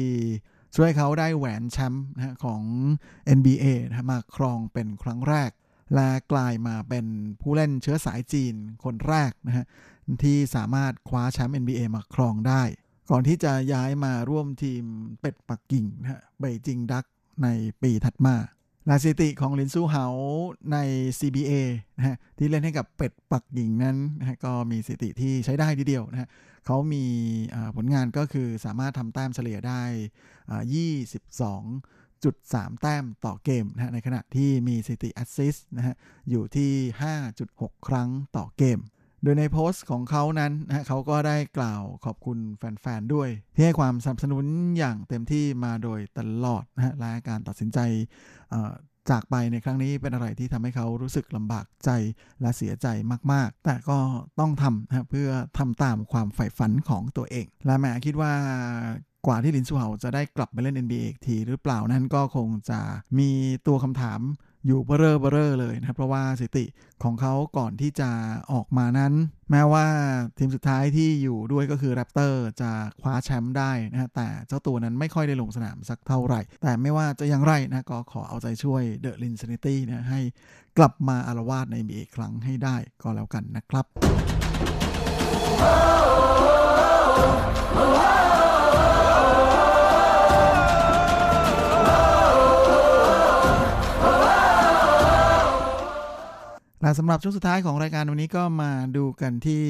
[0.77, 2.63] ช่วยเขาได้แหวนแชมป์นะของ
[3.39, 5.51] NBA นะมาครองเป็นครั้งแรก
[5.95, 7.07] และกลายมาเป็น
[7.41, 8.55] ผู้เล่นเชื้อสายจีน
[8.85, 9.67] คนแรกนะฮะ
[10.23, 12.63] ที่สามารถคว้าแชมป์ NBA มาครองได้
[13.11, 14.83] ก่อนที่จะย้ายมาร่วมทีม
[15.21, 17.05] เป็ดปักกิ่งนะฮะ Beijing Duck
[17.43, 17.49] ใน
[17.83, 18.37] ปีถัดมา
[18.89, 20.05] และสถิติของลินซูเฮา
[20.73, 20.77] ใน
[21.19, 21.53] CBA
[21.97, 26.29] นะฮะที่เล่นให้กับเป็ดปักกิ่งนั้นนะฮะก็มีสถิติที่ใช้ได้ทีเดียวนะฮะ
[26.67, 27.05] เขามี
[27.77, 29.83] ผลงานก็คือสามารถทำแต้มเฉลี่ยได้
[30.95, 35.95] 22 22.3แต้มต่อเกมนะฮะในขณะที่มีสถิติแอสซิสนะฮะ
[36.31, 36.73] อยู่ที่
[37.31, 38.81] 5.6 ครั้งต่อเกม
[39.23, 44.45] โดยในโพสต์ของเขานั้นนะเขาก็ได้กล่าวขอบคุณแฟน ๆ ด้วย ที่ให้ความสนับสนุน
[44.79, 47.79] อย่างเต็มที่มาโดยตลอดนะฮะและการตัดสินใจ
[49.11, 51.91] จากไปในครั้งนี้เป็นอะไรที่ทำให้เขารู้สึกลำบากใจ
[52.41, 52.87] และเสียใจ
[53.33, 53.99] มาก ๆ แต่ก็
[54.41, 58.33] ต้องทำนะเพื่อทำตามความใฝ่ฝันของตัวเอง และแม่คิดว่า
[59.27, 62.81] กว่าที่ลินซูเฮาจะได้กลับไปเล่น NBA อีกทีหรือเปล่านั้นก็คงจะ
[63.19, 63.31] มี
[63.67, 64.21] ตัวคำถาม
[64.67, 66.65] อยู่เบ้อร์เบ้อร์เลยนะครับ เพราะว่าสถิติ
[67.03, 68.11] ของเขาก่อนที่จะ
[68.53, 69.13] ออกมานั้น
[69.51, 69.87] แม้ว่า
[70.39, 72.71] ทีมสุดท้ายที่อยู่ด้วยก็คือแรปเตอร์จะ
[73.01, 80.21] คว้าแชมป์ได้นะฮะแต่เจ้าตัวนั้นไม่ค่อยได้ลงสนามสักเท่าไหร่ แต่ไม่ว่าจะอย่างไรนะก็ขอเอาใจช่วย The Linsanity นะให้
[80.79, 83.87] กลับมาอาละวาดใน NBA อีกครั้งให้ได้ก็แล้วกันนะครับ
[96.99, 99.63] สำหรับช่วงสุดท้ายของรายการวันนี้ก็มาดูกันที่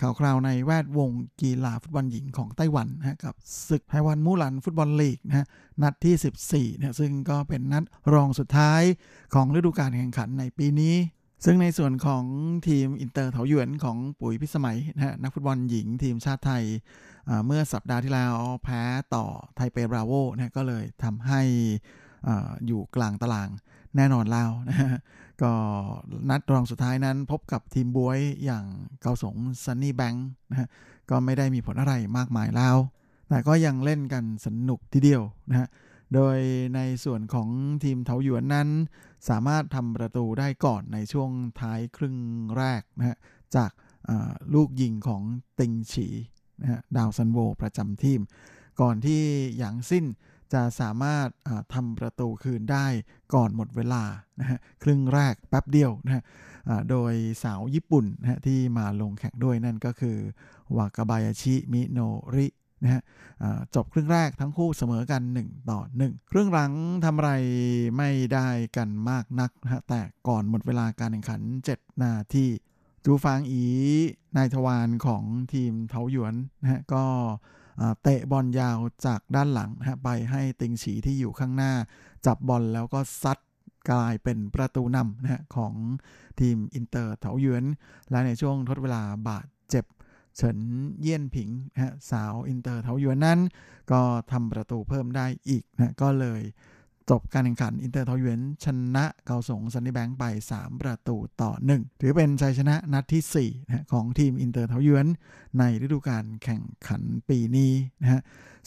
[0.00, 1.10] ข่าวคราวในแวดวง
[1.40, 3.34] กีฬาฟุตบอลหญิงของไต้หวันนะกับ
[3.68, 5.46] ศึกไต้หวันมู่หลันฟุตบอลลีกนะฮะ
[5.82, 7.84] นัดที่ 14นะซึ่งก็เป็นนัด
[8.14, 8.82] รองสุดท้าย
[9.34, 10.94] ของฤดูกาลแข่งขันในปีนี้
[11.44, 12.24] ซึ่งในส่วนของ
[12.68, 16.64] ทีมอินเตอร์เถาหยวนของปุ๋ยพิสมัยนะฮะนักฟุตบอลหญิงทีมชาติไทย
[17.46, 18.82] เมื่อสัปดาห์ที่แล้วแพ้
[19.14, 19.24] ต่อ
[19.56, 21.40] ไทเปบราโวนะก็เลยทำให้
[22.66, 23.48] อยู่กลางตาราง
[23.96, 24.98] แน่นอนแล้วนะ
[25.42, 25.52] ก็
[26.30, 28.64] นัดรองสุดท้ายนั้นพบกับทีมบวยอย่าง
[29.00, 30.68] เกาสงซันนี่แบงค์นะฮะ
[31.10, 32.76] ก็ไม่ได้มีผลอะไรมากมายแล้ว
[33.28, 35.68] แต่ก็ยังเล่นกันสนุกทีเดียวนะฮะ
[36.14, 36.38] โดย
[36.74, 37.48] ในส่วนของ
[37.84, 38.68] ทีมเทาหยวนนั้น
[39.28, 41.30] สามารถทำประตูได้ก่อนในช่วง
[41.60, 42.16] ท้ายครึ่ง
[42.56, 43.16] แรกนะฮะ
[43.56, 43.70] จาก
[44.54, 45.22] ลูกยิงของ
[45.58, 46.06] ติงฉี
[46.62, 48.20] นะฮะดาวซันโวประจำทีม
[48.80, 49.22] ก่อนที่
[49.58, 50.04] อย่างสิ้น
[50.54, 51.28] จะสามารถ
[51.74, 52.86] ทำประตูคืนได้
[53.34, 54.02] ก่อนหมดเวลา
[54.40, 56.24] นะฮะครึ่งแรกแป๊บเดียวนะฮะ
[56.90, 60.16] โดยสาวญี่ปุ่นนะฮะที่มาลงแข่งด้วยนั่นก็คือ
[60.76, 61.98] วากาบายาชิมิโน
[62.34, 62.46] ริ
[62.82, 63.02] นะฮะ
[63.74, 66.72] จบครึ่งแรกทั้งคู่เสมอกัน 1 ต่อ 1 ครึ่งหลัง
[67.04, 67.30] ทำไร
[67.96, 71.40] ไม่ได้กันมากนักนะฮะแต่ก่อนหมดเวลาการแข่งขัน
[71.72, 72.46] 7 นาที
[73.04, 73.64] จูฟางอี
[74.36, 75.22] นายทวารของ
[75.52, 77.04] ทีมเทาหยวนนะฮะก็
[78.02, 81.72] เตะบอลยาวจากด้านหลังนะฮะไปให้ติงฉีที่อยู่ข้างหน้า
[82.26, 83.38] จับบอลแล้วก็ซัด
[83.90, 85.74] กลายเป็นประตูนำนะฮะของ
[86.40, 87.64] ทีมอินเตอร์เถาหยวน
[88.10, 89.84] และในช่วงทดเวลาบาดเจ็บ
[90.36, 90.58] เฉิน
[91.00, 93.38] เยี่ยนผิงนะฮะสาวอินเตอร์เถาหยวนนั้น
[93.92, 94.00] ก็
[94.32, 96.40] ทำประตูเพิ่มได้อีกนะก็เลย
[97.10, 105.08] จบการแข่งขันอินเตอร์เถาหยวนชนะเกาสงซันนี่แบงค์ไป 3 ประตูต่อ 1 ถือเป็นชัยชนะนัดที่ 4 นะของทีมอินเตอร์เถาหยวน
[105.58, 108.20] ในฤดูกาลแข่งขันปีนี้นะฮะ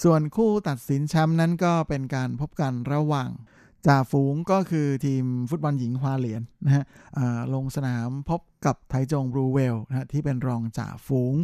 [0.03, 3.31] ส่วนคู่ตัดสินแชมป์นั้นก็เป็นการพบกันระหว่าง
[3.87, 6.83] จ่าฝูงก็คือทีมฟุตบอลหญิงฮวาเหลียนนะฮะ
[7.53, 11.35] ลงสนามพบกับไทจง Blue Whale นะที่เป็นรองจ่าฝูง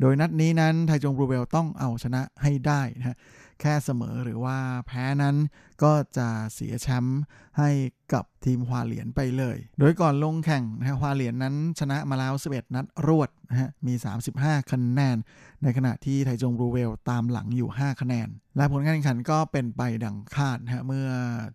[0.00, 3.16] โดยนัดนี้นั้นไทจง Blue Whale ต้องเอาชนะให้ได้นะฮะ
[3.62, 5.36] แค่เสมอหรือว่าแพ้นั้น
[5.82, 7.20] ก็จะเสียแชมป์
[7.58, 7.70] ให้
[8.12, 13.94] กับทีมฮวาเหลียนไปเลย โดยก่อนลงแข่งนะฮะฮวาเหลียนนั้นชนะมาแล้ว 11 นัดรวดนะฮะมี
[14.32, 15.16] 35 คะแนน
[15.62, 21.08] ในขณะที่ไทจงรูเวลตามหลังอยู่ 5 คะแนน และผลการแข่งขันก็เป็นไปดังคาดนะฮะเมื่อ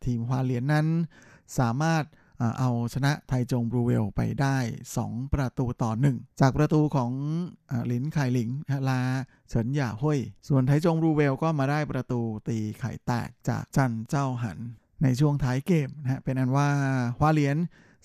[0.06, 0.88] ทีมฮวาเหลียนนั้น
[1.60, 2.04] สามารถ
[2.60, 4.58] เอาชนะไทจงบรูเวลไปได้
[4.96, 7.12] 2 ประตูต่อ 1 จากประตูของ
[7.88, 8.50] หลินไข่หลิง
[8.90, 9.02] ลา
[9.50, 14.60] เฉินหย่าห้ยส่วนไทจงบรูเวลก็มาได้ประตูตีไข่แตกจากจันเจ้าหัน
[15.04, 16.68] ในช่วงท้ายเกมนะฮะเป็นอันว่า
[17.18, 17.58] ฮวาเลียน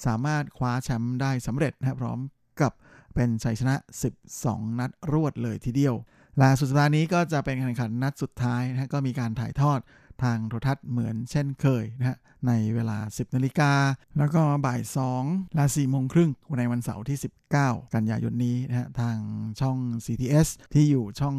[0.06, 2.18] สามารถคว้าแชมป์ได้สำเร็จนะพร้อม
[2.60, 2.72] กับ
[3.14, 3.74] เป็นชัยชนะ
[4.28, 5.94] 12 นัดรวดเลยทีเดียว
[6.38, 9.78] แล่าสุดสัปดาห์นี้ก็จะเป็นการแข่งขันนัดสุดท้ายนะก็มีการถ่ายทอด
[10.22, 13.72] ทางโทรทัศน์เหมือนเช่นเคยนะฮะในเวลา 10นาฬิกา
[14.18, 14.80] แล้วก็บ่าย
[15.18, 17.18] 2ละ4โมงครึ่งในวันเสาร์ที่
[17.56, 19.18] 19 กันยายนนี้นะฮะทาง
[19.60, 21.34] ช่อง CTS ที่อยู่ช่อง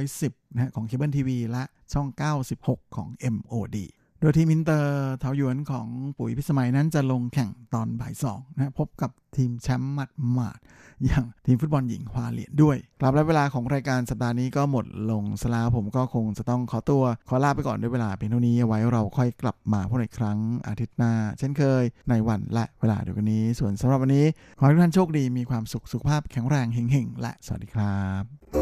[0.00, 2.08] 110นะฮะของเคเบิลทีวีและช่อง
[2.52, 3.76] 96 ของ MOD
[4.22, 5.86] โดยทีมอินเตอร์เทาหยวนของ
[6.18, 10.58] ปุ๋ยพิสมัยนั้นจะลงแข่งตอนบ่ายสองนะพบกับทีมแชมป์มัดหมาด
[11.04, 24.26] อย่างทีมฟุตบอลหญิงคว้าเหรียญด้วยครับและเวลาของรายการสัปดาห์นี้ก็หมดลงสลาผมก็คงจะต้องขอตัวขอลาไปก่อนด้วยเวลาเพียงเท่านี้ไว้เราค่อยกลับมาพบกันอีกครั้งอาทิตย์หน้า เช่นเคย ในวันและเวลาเดียวกันนี้ ส่วนสำหรับวันนี้
[24.58, 28.61] ขอให้ทุกท่านโชคดีมีความสุขสุขภาพแข็งแรงเฮงๆและสวัสดีครับ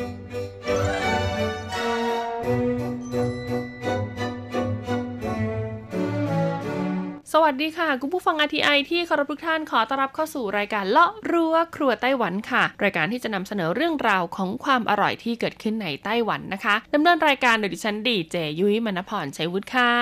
[7.35, 19.93] สวัสดีค่ะ คุณผู้ฟัง RTI ที่เคารพทุกท่านขอต้อนรับเข้าสู่รายการเลาะรั้วครัวไต้หวันค่ะ รายการที่จะนำเสนอเรื่องราวของความอร่อยที่เกิดขึ้นในไต้หวันนะคะดำเนินรายการโดยดิฉันดีเจยุ้ยมณพรชัยวุฒิค่ะ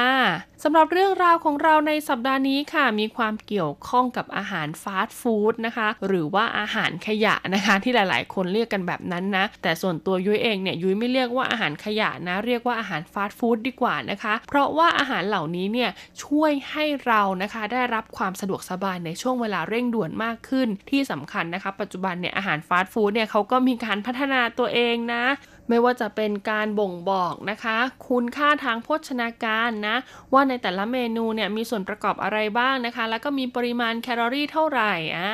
[0.63, 15.89] สำหรับเรื่องราวของเราในสัปดาห์นี้ค่ะ มีความเกี่ยวข้องกับอาหารฟาสต์ฟู้ดนะคะ หรือว่าอาหารขยะนะคะ ที่หลาย ๆ คนเรียกกันแบบนั้นนะ แต่ส่วนตัวยุ้ยเองเนี่ยยุ้ยไม่เรียกว่าอาหารขยะนะ เรียกว่าอาหารฟาสต์ฟู้ดดีกว่านะคะ เพราะว่าอาหารเหล่านี้เนี่ย
[16.23, 25.23] ช่วยให้เรานะคะได้รับความสะดวกสบายในช่วงเวลาเร่งด่วนมากขึ้นที่สำคัญนะคะ ปัจจุบันเนี่ยอาหารฟาสต์ฟู้ดเนี่ยเขาก็มีการพัฒนาตัวเองนะ
[25.69, 27.77] ไม่ว่าจะเป็นการบ่งบอกนะคะ
[28.09, 29.97] คุณค่าทางโภชนาการนะ
[30.33, 35.31] ว่าในแต่ละเมนูเนี่ยมีส่วนประกอบอะไรบ้างนะคะ แล้วก็มีปริมาณแคลอรี่เท่าไหร่อ่า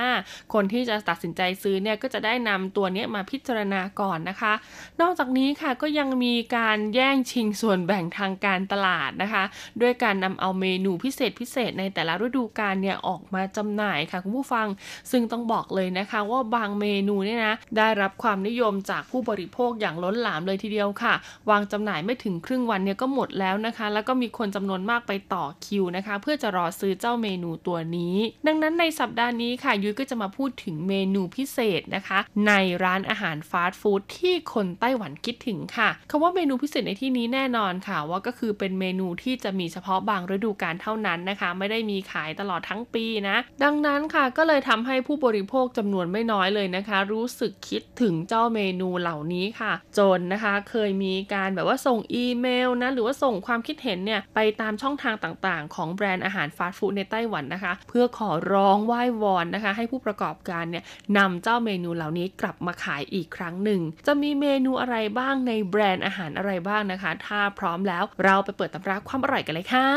[0.53, 4.53] คนที่จะตัดสินใจซื้อเนี่ยก็จะได้นำตัวนี้มาพิจารณาก่อนนะคะ
[5.01, 9.43] นอกจากนี้ค่ะก็ยังมีการแย่งชิงส่วนแบ่งทางการตลาดนะคะ
[9.81, 14.67] ด้วยการนำเอาเมนูพิเศษพิเศษในแต่ละฤดูกาลเนี่ยออกมาจำหน่ายค่ะคุณผู้ฟัง
[15.11, 21.13] ซึ่งต้องบอกเลยนะคะว่าบางเมนูเนี่ยนะได้รับความนิยมจากผู้บริโภคอย่างล้นหลามเลยทีเดียวค่ะ
[21.49, 28.15] วางจำหน่ายไม่ถึงครึ่งวันเนี่ยก็หมดแล้วนะคะ แล้วก็มีคนจำนวนมากไปต่อคิวนะคะ เพื่อจะรอซื้อเจ้าเมนูตัวนี้
[28.47, 32.53] ดังนั้นในสัปดาห์นี้ค่ะยุ้ยก็จะมาพูดถึงเมนูพิเศษนะคะ ใน
[32.83, 60.83] ร้านอาหารฟาสต์ฟู้ดที่คนไต้หวันคิดถึงค่ะคำว่าเมนูพิเศษในที่นี้แน่นอนค่ะ ว่าก็คือเป็นเมนูที่จะมีเฉพาะบางฤดูกาลเท่านั้นนะคะ ไม่ได้มีขายตลอดทั้งปีนะ ดังนั้นค่ะก็เลยทำให้ผู้บริโภคจำนวนไม่น้อยเลยนะคะ รู้สึกคิดถึงเจ้าเมนูเหล่านี้ค่ะ จนนะคะ เคยมีการแบบว่าส่งอีเมลนะหรือว่าส่งความคิดเห็นเนี่ยไปตามช่องทางต่างๆ ของแบรนด์อาหารฟาสต์ฟู้ดในไต้หวันนะคะ เพื่อขอร้องไหว้วอนนะคะ ให้ผู้ประกอบการเนี่ย
[61.17, 69.87] นำเจ้าเมนูเหล่านี้กลับมาขายอีกครั้งหนึ่ง จะมีเมนูอะไรบ้างในแบรนด์อาหารอะไรบ้างนะคะ ถ้าพร้อมแล้วเราไปเปิดตำราความอร่อยกันเลยค่ะ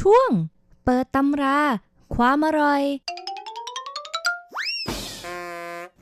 [0.00, 0.30] ช่วง
[0.84, 1.58] เปิดตำรา
[2.16, 2.82] ความอร่อย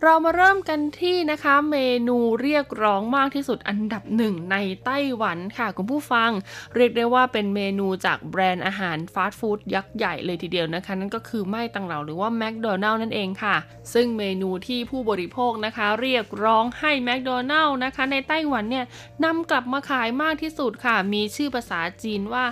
[0.05, 1.79] เรามาเริ่มกันที่นะคะเม
[2.09, 6.31] นูเรียกร้องมากที่สุดอันดับหนึ่งในไต้หวันค่ะคุณผู้ฟัง
[6.75, 13.57] เรียกได้ว่าเป็นเมนูจากแบรนด์อาหารฟาสต์ฟู้ดยักษ์ใหญ่เลยทีเดียวนะคะ นั่นก็คือ麥當勞หรือว่าแมคโดนัลล์นั่นเองค่ะ
[13.95, 18.87] ซึ่งเมนูที่ผู้บริโภคนะคะ เรียกร้องให้แมคโดนัลล์นะคะ ในไต้หวันเนี่ย
[19.25, 22.45] นำกลับมาขายมากที่สุดค่ะ มีชื่อภาษาจีนว่า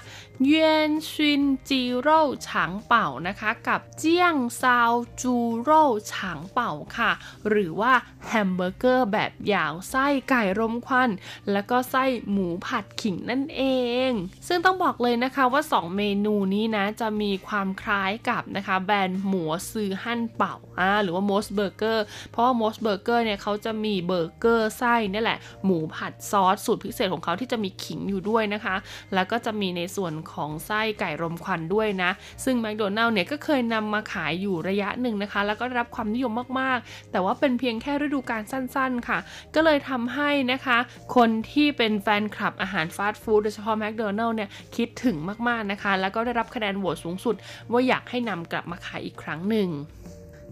[0.44, 7.10] 煙燻雞肉長堡 นะคะ กับ薑燒豬肉長堡 ค่ะ
[7.48, 7.92] หรือว่า
[8.28, 11.10] แฮมเบอร์เกอร์แบบยาวไส้ไก่รมควัน
[11.52, 13.62] แล้วก็ไส้หมูผัดขิงนั่นเอ
[14.08, 14.10] ง
[14.48, 21.98] ซึ่งต้องบอกเลยนะคะว่า 2 เมนูนี้นะจะมีความคล้ายกับนะคะแบรนด์หมูซือหั่นเป่าอ่าหรือว่า m o s Burger
[22.30, 28.76] เพราะว่า m o s Burger เนี่ยเขาจะมีเบอร์เกอร์ไส้นี่แหละหมูผัดซอสสูตรพิเศษของเขาที่จะมีขิงอยู่ด้วยนะคะ
[29.14, 32.10] แล้วก็จะมีในส่วนของไส้ไก่รมควันด้วยนะ
[32.44, 39.18] ซึ่งแมคโดนัลล์เนี่ยก็เคยนำมาขายอยู่ระยะหนึ่งนะคะ แล้วก็รับความนิยมมากๆ แต่ว่าเป็นเพียงแค่ฤดูกาลสั้นๆ ค่ะ
[39.54, 40.78] ก็เลยทำให้นะคะ
[41.16, 45.16] คนที่เป็นแฟนคลับอาหารฟาสต์ฟู้ดโดยเฉพาะแมคโดนัลล์เนี่ยคิดถึง
[45.48, 47.34] มากๆนะคะ แล้วก็ได้รับคะแนนโหวตสูงสุด
[47.72, 49.68] ว่าอยากให้นำกลับมาขายอีกครั้งหนึ่ง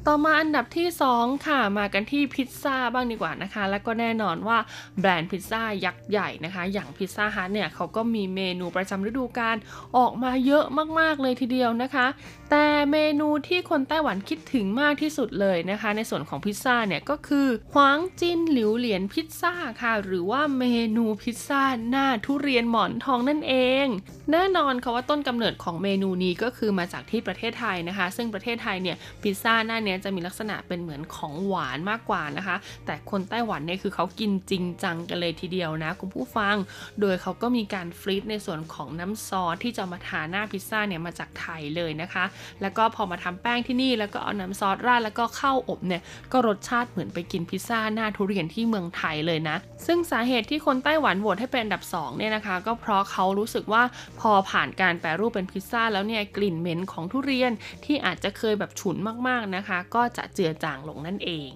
[0.08, 4.58] ต่อมาอันดับที่ 2 ค่ะ มากันที่พิซซ่าบ้างดีกว่านะคะ แล้วก็แน่นอนว่า
[5.00, 9.56] แบรนด์พิซซ่ายักษ์ใหญ่นะคะ อย่างพิซซ่าฮัทเนี่ยเขาก็มีเมนูประจำฤดูกาล
[9.96, 10.64] ออกมาเยอะ
[10.98, 12.06] มากๆเลยทีเดียวนะคะ
[12.50, 20.64] แต่เมนูที่คนไต้หวันคิดถึงมากที่สุดเลยนะคะ ในส่วนของพิซซ่าเนี่ยก็คือหวางจินหลิวเหรียญพิซซ่าค่ะ หรือว่าเม
[20.96, 23.86] นูพิซซ่าหน้าทุเรียนหมอนทองนั่นเอง
[24.32, 36.56] แน่นอนค่ะว่าต้นกำเนิดของเมนูนี้ก็คือมาจากที่ประเทศไทยนะคะ ซึ่งประเทศไทยเนี่ยพิซซ่าหน้านี้จะมีลักษณะเป็นเหมือนของหวานมากกว่านะคะ แต่คนไต้หวันเนี่ยคือเขากินจริงจังกันเลยทีเดียวนะคุณผู้ฟัง
[37.00, 42.24] โดยเขาก็มีการฟรีซในส่วนของน้ำซอสที่จะมาทาหน้าพิซซ่าเนี่ยมาจากไทยเลยนะคะ
[42.62, 49.56] แล้วก็พอมาทำแป้งที่นี่แล้วก็เอาน้ำซอสราดแล้วก็เข้าอบเนี่ยก็รสชาติเหมือนไปกินพิซซ่าหน้าทุเรียนที่เมืองไทยเลยนะ
[49.86, 53.82] ซึ่งสาเหตุที่คนไต้หวันโหวตให้เป็นอันดับ2เนี่ยนะคะ ก็เพราะเขารู้สึกว่า
[54.20, 57.52] พอผ่านการแปรรูปเป็นพิซซ่าแล้วเนี่ยกลิ่นเหม็นของทุเรียน
[57.84, 58.96] ที่อาจจะเคยแบบฉุน
[59.28, 61.52] มากๆนะคะ ก็จะเจือจางลงนั่นเอง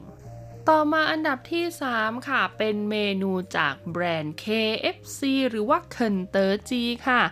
[0.73, 1.65] ต่อมาอันดับที่
[1.97, 5.21] 3 ค่ะ เป็นเมนูจากแบรนด์ KFC
[5.51, 7.23] หรือว่า肯德基ค่ะ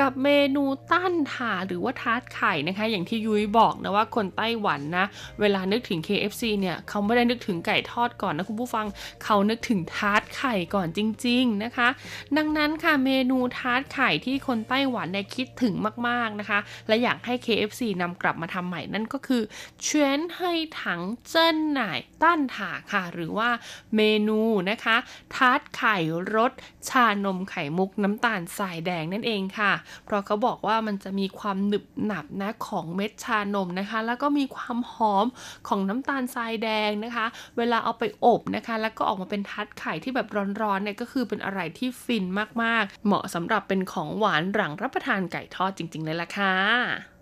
[0.00, 5.06] กับเมนูตั้นถาหรือว่าทาร์ตไข่นะคะ อย่างที่ยุ้ยบอกนะว่าคนไต้หวันนะ
[5.40, 8.86] เวลานึกถึง KFC เนี่ยเขาไม่ได้นึกถึงไก่ทอดก่อนนะคุณผู้ฟัง
[9.24, 11.88] เขานึกถึงทาร์ตไข่ก่อนจริง ๆนะคะ
[12.36, 15.74] ดังนั้นค่ะเมนูทาร์ตไข่ที่คนไต้หวันเนี่ยคิดถึง
[16.08, 19.42] มากๆนะคะ และอยากให้ KFC นำกลับมาทำใหม่นั่นก็คือ
[19.82, 23.50] เชวนให้ถังเจิ้นหน่ายตั้นถาค่ะ หรือว่า
[23.96, 24.40] เมนู
[24.70, 24.96] นะคะ
[25.34, 25.96] ทาร์ตไข่
[26.34, 26.52] รส
[26.90, 29.72] ชานมไข่มุกน้ำตาลทรายแดงนั่นเองค่ะ
[30.04, 35.26] เพราะเขาบอกว่ามันจะมีความหนึบหนับนะของเม็ดชานมนะคะ แล้วก็มีความหอม
[35.68, 37.26] ของน้ำตาลทรายแดงนะคะ
[37.58, 40.28] เวลาเอาไปอบนะคะ แล้วก็ออกมาเป็นทัดไข่ที่แบบ
[40.62, 42.24] ร้อนๆเนี่ยก็คือเป็นอะไรที่ฟิน
[42.62, 47.13] มากๆ เหมาะสำหรับเป็นของหวานหลังรับประทานไก่ทอดจริง ๆ เลยล่ะค่ะ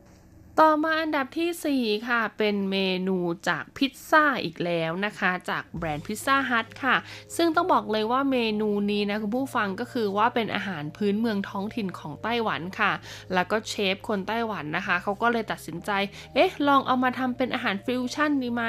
[0.61, 2.79] ต่อมาอันดับทีสี่ 4 ค่ะ เป็นเม
[3.09, 6.97] นูจากพิซซ่าอีกแล้วนะคะ จากแบรนด์พิซซ่าฮัทค่ะ
[7.37, 12.93] ซึ่งต้องบอกเลยว่าเมนูนี้นะคุณผู้ฟังก็คือว่าเป็นอาหารพื้นเมืองท้องถิ่นของไต้หวันค่ะ
[13.35, 15.91] แล้วก็เชฟคนไต้หวันนะคะเขาก็เลยตัดสินใจ
[16.35, 18.63] เอ๊ะ ลองเอามาทำเป็นอาหารฟิวชั่นดีไหม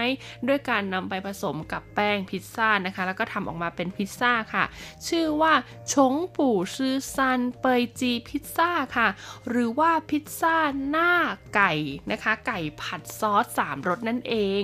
[0.47, 4.63] ด้วยการนำไปผสมกับแป้งพิซซ่านะคะ แล้วก็ทำออกมาเป็นพิซซ่าค่ะ
[5.07, 5.53] ชื่อว่า
[5.93, 9.07] ชงปู่ชื่อซันเปยจีพิซซ่าค่ะ
[9.49, 10.55] หรือว่าพิซซ่า
[10.89, 11.11] หน้า
[11.55, 11.72] ไก่
[12.11, 14.63] นะคะ ไก่ผัดซอส3รสนั่นเอง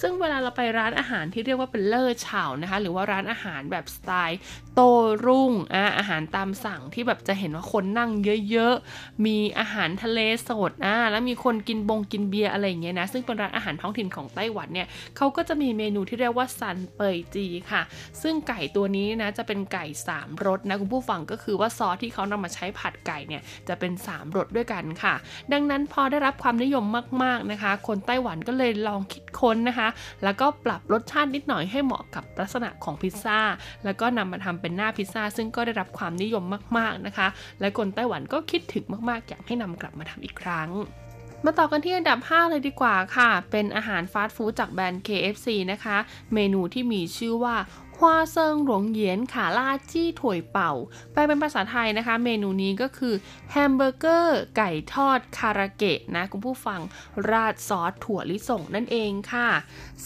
[0.00, 4.38] ซึ่งเวลาเราไปร้านอาหารที่เรียกว่าเป็นเลอเฉานะคะ หรือว่าร้านอาหารแบบสไตล์
[4.74, 4.80] โต
[5.26, 8.10] รุ่งอะอาหารตามสั่งที่แบบจะเห็นว่าคนนั่ง
[8.50, 17.82] เยอะๆ มีอาหารทะเลสดอะแล้วมีคนกินบงกินเบียร์อะไรอย่างเงี้ยนะ ซึ่งเป็นร้านอาหารท้องถิ่นของไต้หวันเนี่ยเขาก็จะมีเมนูที่เรียกว่าซันเปยจีค่ะ
[18.22, 25.14] ซึ่งไก่ตัวนี้นะจะเป็นไก่3รสนะคุณผู้ฟังก็คือว่าซอสที่เขานำมาใช้ผัดไก่เนี่ยจะเป็น 3รสด้วยกันค่ะ
[25.52, 26.84] ดังนั้นพอได้รับความนิยม
[27.22, 29.81] มากๆนะคะ คนไต้หวันก็เลยลองคิดค้นนะคะ
[30.24, 33.40] แล้วก็ปรับรสชาตินิดหน่อยให้เหมาะกับลักษณะของพิซซ่า
[33.84, 36.44] แล้วก็นำมาทำเป็นหน้าพิซซ่า ซึ่งก็ได้รับความนิยม
[36.78, 37.28] มากๆนะคะ
[37.60, 40.70] และคนไต้หวันก็คิดถึงมากๆ อยากให้นำกลับมาทำอีกครั้ง
[41.44, 45.96] มาต่อกันที่อันดับ 5 เลยดีกว่าค่ะ เป็นอาหารฟาสต์ฟู้ดจากแบรนด์ KFC นะคะ
[46.34, 47.56] เมนูที่มีชื่อว่า
[48.04, 50.72] 花生熔岩咔啦雞腿堡
[51.12, 53.14] แปลเป็นภาษาไทยนะคะ เมนูนี้ก็คือ
[53.50, 56.80] แฮมเบอร์เกอร์ไก่ทอดคาราเกะนะคุณผู้ฟัง
[57.30, 59.48] ราดซอสถั่วลิสงนั่นเองค่ะ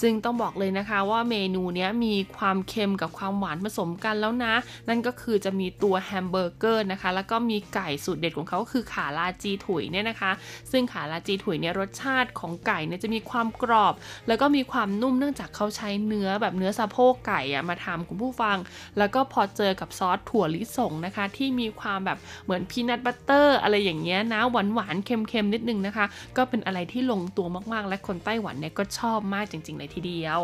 [0.00, 4.54] ซึ่งต้องบอกเลยนะคะว่าเมนูนี้มีความเค็มกับความหวานผสมกันแล้วนะ
[4.88, 10.32] นั่นก็คือจะมีตัวแฮมเบอร์เกอร์นะคะ แล้วก็มีไก่สูตรเด็ดของเขาก็คือ咔啦雞腿 เนี่ยนะคะ
[10.70, 13.94] ซึ่ง咔啦雞腿 เนี่ยรสชาติของไก่เนี่ยจะมีความกรอบ
[14.28, 18.56] แล้วก็มีความนุ่มเนื่องจากเขาใช้เนื้อแบบเนื้อสะโพกไก่อะมาทำคุณผู้ฟัง
[18.98, 26.06] แล้วก็พอเจอกับซอสถั่วลิสงนะคะ ที่มีความแบบเหมือนพีนัทบัตเตอร์อะไรอย่างเงี้ยนะหวานหวานๆเค็มๆนิดนึงนะคะ
[26.36, 30.40] ก็เป็นอะไรที่ลงตัวมากๆ และคนไต้หวันเนี่ยก็ชอบมากจริง ๆ เลยทีเดียว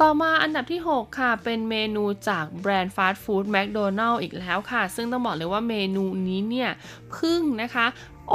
[0.00, 6.70] ต่อมาอันดับที่ 6 ค่ะ เป็นเมนูจากแบรนด์ฟาสต์ฟู้ดแมคโดนัลล์อีกแล้วค่ะ ซึ่งต้องบอกเลยว่าเมนูนี้เนี่ย
[7.16, 7.86] พึ่งนะคะ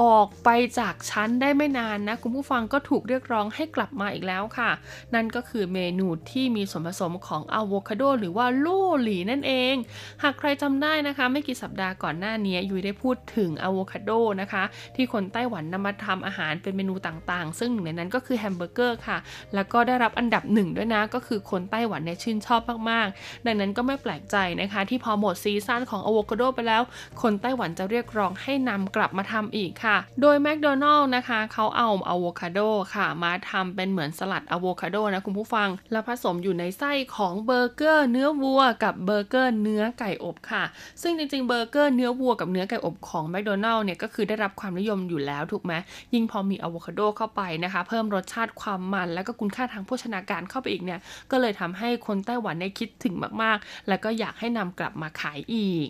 [0.01, 4.69] ออกไปจากชั้นได้ไม่นานนะคุณผู้ฟังก็ถูกเรียกร้องให้กลับมาอีกแล้วค่ะ
[5.13, 9.75] นั่นก็คือเมนูที่มีส่วนผสมของอะโวคาโดหรือว่า酪梨 นั่นเอง
[10.23, 14.63] หากใครจำได้นะคะ ไม่กี่สัปดาห์ก่อนหน้านี้ยุ้ยได้พูดถึงอะโวคาโดนะคะ
[14.95, 19.17] ที่คนไต้หวันนำมาทำอาหารเป็นเมนูต่างๆ ซึ่งหนึ่งในนั้นก็คือแฮมเบอร์เกอร์ค่ะ
[19.55, 26.81] แล้วก็ได้รับอันดับหนึ่งด้วยนะ ก็คือคนไต้หวันเนี่ยชื่นชอบมากๆ ดังนั้นก็ไม่แปลกใจนะคะ ที่พอหมด season ของอะโวคาโดไปแล้ว
[27.21, 32.59] คนไต้หวันจะเรียกร้องให้นำกลับมาทำอีกค่ะ โดยแมคโดนัลล์นะคะเขาเอาอะโวคาโด
[32.95, 40.63] ค่ะ มาทำเป็นเหมือนสลัดอะโวคาโดนะคุณผู้ฟัง แล้วผสมอยู่ในไส้ของเบอร์เกอร์เนื้อวัวกับเบอร์เกอร์เนื้อไก่อบค่ะ
[41.01, 45.73] ซึ่งจริงๆเบอร์เกอร์เนื้อวัวกับเนื้อไก่อบของแมคโดนัลล์เนี่ยก็คือได้รับความนิยมอยู่แล้วถูกไหม
[46.13, 50.99] ยิ่งพอมีอะโวคาโดเข้าไปนะคะ เพิ่มรสชาติความมัน และก็คุณค่าทางโภชนาการเข้าไปอีกเนี่ย
[51.31, 55.89] ก็เลยทำให้คนไต้หวันได้คิดถึงมากๆ แล้วก็อยากให้นำกลับมาขายอีก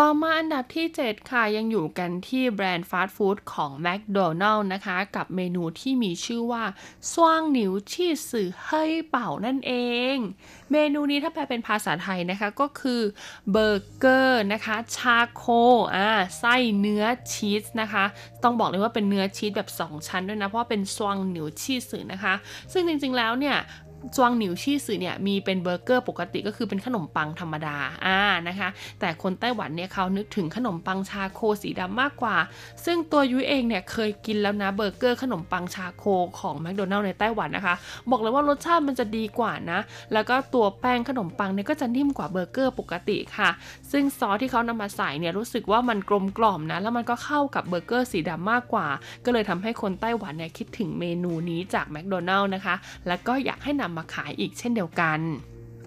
[0.00, 6.64] ต่อมาอันดับที่ 7 ค่ะ ยังอยู่กันที่แบรนด์ฟาสต์ฟู้ดของ McDonald นะคะ กับเมนูที่มีชื่อว่า
[7.12, 9.72] 雙牛起司黑堡 นั่นเอ
[10.14, 10.16] ง
[10.72, 13.00] เมนูนี้ถ้าแปลเป็นภาษาไทยนะคะก็คือ
[13.50, 16.08] เบอร์เกอร์นะคะ charcoal
[16.38, 18.04] ไส้เนื้อชีสนะคะ
[18.42, 22.34] ต้องบอกเลยว่าเป็นเนื้อชีสแบบ 2 ชั้นด้วยนะ เพราะเป็น雙牛起司 นะคะ
[22.72, 23.58] ซึ่งจริงๆแล้วเนี่ย
[24.16, 28.68] 雙牛起司 เนี่ยมีเป็นเบอร์เกอร์ปกติก็คือเป็นขนมปังธรรมดาอ่านะคะ
[29.00, 32.36] แต่คนไต้หวันเนี่ยเขานึกถึงขนมปัง charcoal สีดำมากกว่า
[32.84, 36.04] ซึ่งตัวยุ้ยเองเนี่ยเคยกินแล้วนะเบอร์เกอร์ขนมปัง charcoal
[36.40, 37.74] ของแมคโดนัลล์ในไต้หวันนะคะ
[38.10, 39.80] บอกเลยว่ารสชาติมันจะดีกว่านะ
[40.12, 43.50] แล้วก็ตัวแป้งขนมปังเนี่ยก็จะนิ่มกว่าเบอร์เกอร์ปกติค่ะ
[43.90, 48.86] ซึ่งซอสที่เขานำมาใส่เนี่ยรู้สึกว่ามันกลมกล่อมนะ แล้วมันก็เข้ากับเบอร์เกอร์สีดำมากกว่า
[49.24, 52.74] ก็เลยทำให้คนไต้หวันเนี่ยคิดถึงเมนูนี้จากแมคโดนัลล์นะคะ
[53.08, 55.20] แล้วก็อยากให้นำมาขายอีกเช่นเดียวกัน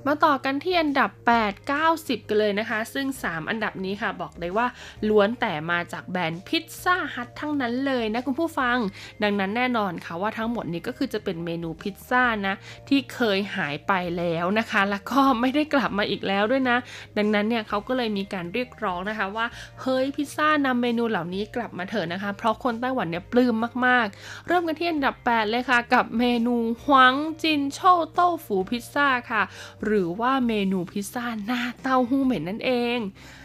[0.08, 1.12] มาต่อกันที่อันดับ
[1.46, 4.68] 8 90 กันเลยนะคะ ซึ่ง 3 อันดับนี้ค่ะบอกเลยว่า
[5.10, 8.78] ล้วนแต่มาจากแบรนด์พิซซ่าฮัททั้งนั้นเลยนะคุณผู้ฟัง
[9.24, 12.56] ดังนั้นแน่นอนค่ะว่าทั้งหมดนี้ก็คือจะเป็นเมนูพิซซ่านะ
[12.90, 16.78] ที่เคยหายไปแล้วนะคะ แล้วก็ไม่ได้กลับมาอีกแล้วด้วยนะ
[17.18, 19.46] ดังนั้นเนี่ยเขาก็เลยมีการเรียกร้องนะคะว่า
[19.82, 27.80] เฮ้ยพิซซ่านำเมนูเหล่านี้กลับมาเถอะนะคะ เพราะคนไต้หวันเนี่ยปลื้มมากๆ เริ่มกันที่อันดับ 8 เลยค่ะ กับเมนู黃金臭
[28.14, 29.44] 豆腐 พิซซ่าค่ะ
[29.90, 32.98] หรือว่าเมนูพิซซ่าหน้าเต้าหู้เหม็นนั่นเอง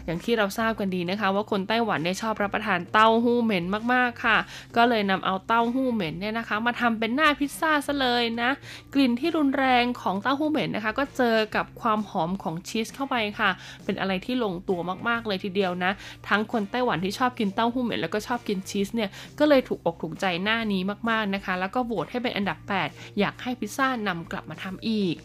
[0.06, 4.38] อย่างที่เราทราบกันดีนะคะ ว่าคนไต้หวันเนี่ยชอบรับประทานเต้าหู้เหม็นมากๆค่ะ
[4.76, 8.50] ก็เลยนำเอาเต้าหู้เหม็นเนี่ยนะคะ มาทำเป็นหน้าพิซซ่าซะเลยนะ
[8.94, 13.50] กลิ่นที่รุนแรงของเต้าหู้เหม็นนะคะ ก็เจอกับความหอมของชีสเข้าไปค่ะ
[13.84, 15.92] เป็นอะไรที่ลงตัวมากๆเลยทีเดียวนะ
[16.28, 25.16] ทั้งคนไต้หวันที่ชอบกินเต้าหู้เหม็นแล้วก็ชอบกินชีสเนี่ยก็เลยถูกอกถูกใจหน้านี้มากๆนะคะ แล้วก็โหวตให้เป็นอันดับ 8 อยากให้พิซซ่านำกลับมาทำอีก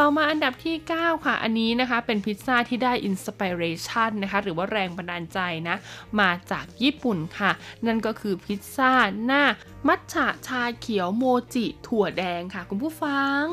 [0.00, 5.38] ต่อมาอันดับที่ 9 ค่ะ อันนี้นะคะเป็นพิซซ่าที่ได้ inspiration นะคะหรือว่าแรงบันดาลใจ
[5.68, 5.76] นะ
[6.20, 7.50] มาจากญี่ปุ่นค่ะ
[7.86, 8.92] นั่นก็คือพิซซ่า
[9.24, 9.42] หน้า
[9.88, 11.24] มัทฉะชาเขียวโม
[11.54, 13.44] จิ ถั่วแดงค่ะ คุณผู้ฟัง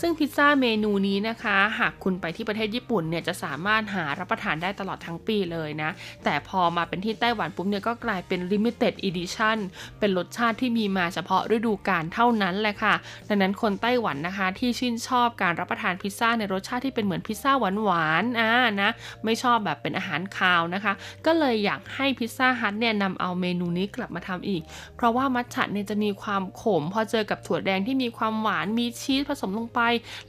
[0.00, 5.90] ซึ่งพิซซ่าเมนูนี้นะคะ หากคุณไปที่ประเทศญี่ปุ่นเนี่ยจะสามารถหารับประทานได้ตลอดทั้งปีเลยนะ
[6.24, 9.58] แต่พอมาเป็นที่ไต้หวันปุ๊บเนี่ยก็กลายเป็น limited edition
[9.98, 12.94] เป็นรสชาติที่มีมาเฉพาะฤดูกาลเท่านั้นแหละค่ะ
[13.28, 18.90] ดังนั้นคนไต้หวันนะคะ ที่ชื่นชอบการรับประทานพิซซ่าในรสชาติที่เป็นเหมือนพิซซ่าหวานๆอ่านะ
[19.24, 20.92] ไม่ชอบแบบเป็นอาหารคาวนะคะ
[21.26, 24.62] ก็เลยอยากให้พิซซ่าฮัทเนี่ยนำเอาเมนูนี้กลับมาทำอีก
[24.96, 29.80] เพราะว่ามัทฉะเนี่ยจะมีความขม พอเจอกับถั่วแดงที่มีความหวานมีชีสผสมลงไป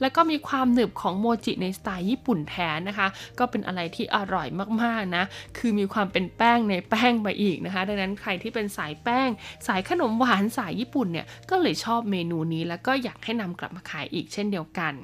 [0.01, 3.08] แล้วก็มีความหนึบของโมจิในสไตล์ญี่ปุ่นแทนนะคะ
[3.39, 4.47] ก็เป็นอะไรที่อร่อย
[4.82, 5.24] มากๆนะ
[5.58, 9.30] คือมีความเป็นแป้งในแป้งไปอีกนะคะ ดังนั้นใครที่เป็นสายแป้ง
[9.68, 14.95] สายขนมหวานสายญี่ปุ่นเนี่ย ก็เลยชอบเมนูนี้ แล้วก็อยากให้นำกลับมาขายอีกเช่นเดียวกัน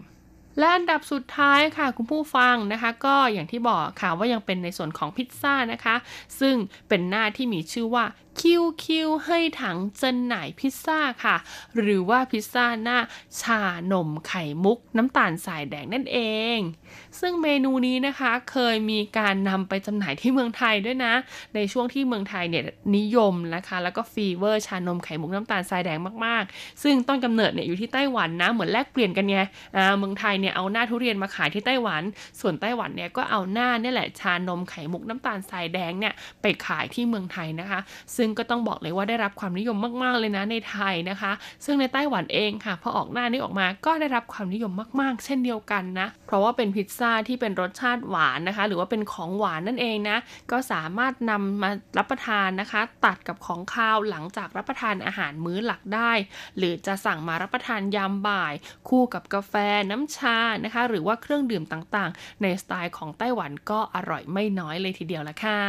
[0.59, 5.95] และอันดับสุดท้ายค่ะคุณผู้ฟังนะคะ ก็อย่างที่บอกค่ะว่ายังเป็นในส่วนของพิซซ่านะคะ
[6.39, 6.55] ซึ่ง
[6.89, 8.05] เป็นหน้าที่มีชื่อว่า
[8.39, 11.35] คิวคิวให้ถังเจนไหนพิซซ่าค่ะ
[11.79, 12.97] หรือว่าพิซซ่าหน้า
[13.41, 13.61] ชา
[13.91, 16.17] นมไข่มุกน้ำตาลทรายแดงนั่นเอ
[16.55, 16.57] ง
[17.19, 21.13] ซึ่งเมนูนี้นะคะเคยมีการนำไปจำหน่ายที่เมืองไทยด้วยนะ
[21.55, 22.63] ในช่วงที่เมืองไทยเนี่ย
[22.97, 29.39] นิยมนะคะ แล้วก็ fever ชานมไข่มุกน้ำตาลทรายแดงมากๆ ซึ่งต้นกำเนิดเนี่ยอยู่ที่ไต้หวันนะ เหมือนแลกเปลี่ยนกันไง
[29.75, 32.03] อ่าเมืองไทยเนี่ยเอาหน้าทุเรียนมาขายที่ไต้หวัน
[32.39, 37.79] ส่วนไต้หวันเนี่ยก็เอาหน้าเนี่ยแหละชานมไข่มุกน้ำตาลทรายแดงเนี่ยไปขายที่เมืองไทยนะคะ
[38.15, 41.31] ซึ่งก็ต้องบอกเลยว่าได้รับความนิยมมากๆเลยนะในไทยนะคะ
[41.65, 44.71] ซึ่งในไต้หวันเองค่ะพอออกหน้านี้ออกมาก็ได้รับความนิยม
[45.01, 50.17] มากๆ เช่นเดียวกันนะ เพราะว่าเป็นพิซซ่าที่เป็นรสชาติหวานนะคะ หรือว่าเป็นของหวานนั่นเองนะ
[50.51, 56.11] ก็สามารถนำมารับประทานนะคะ ตัดกับของคาวหลังจากรับประทานอาหารมื้อหลักได้
[56.57, 58.53] หรือจะสั่งมารับประทานยามบ่าย
[58.89, 59.53] คู่กับกาแฟ
[59.91, 65.61] น้ำชานะคะ หรือว่าเครื่องดื่มต่างๆ ในสไตล์ของไต้หวันก็อร่อยไม่น้อยเลยทีเดียวละค่ะ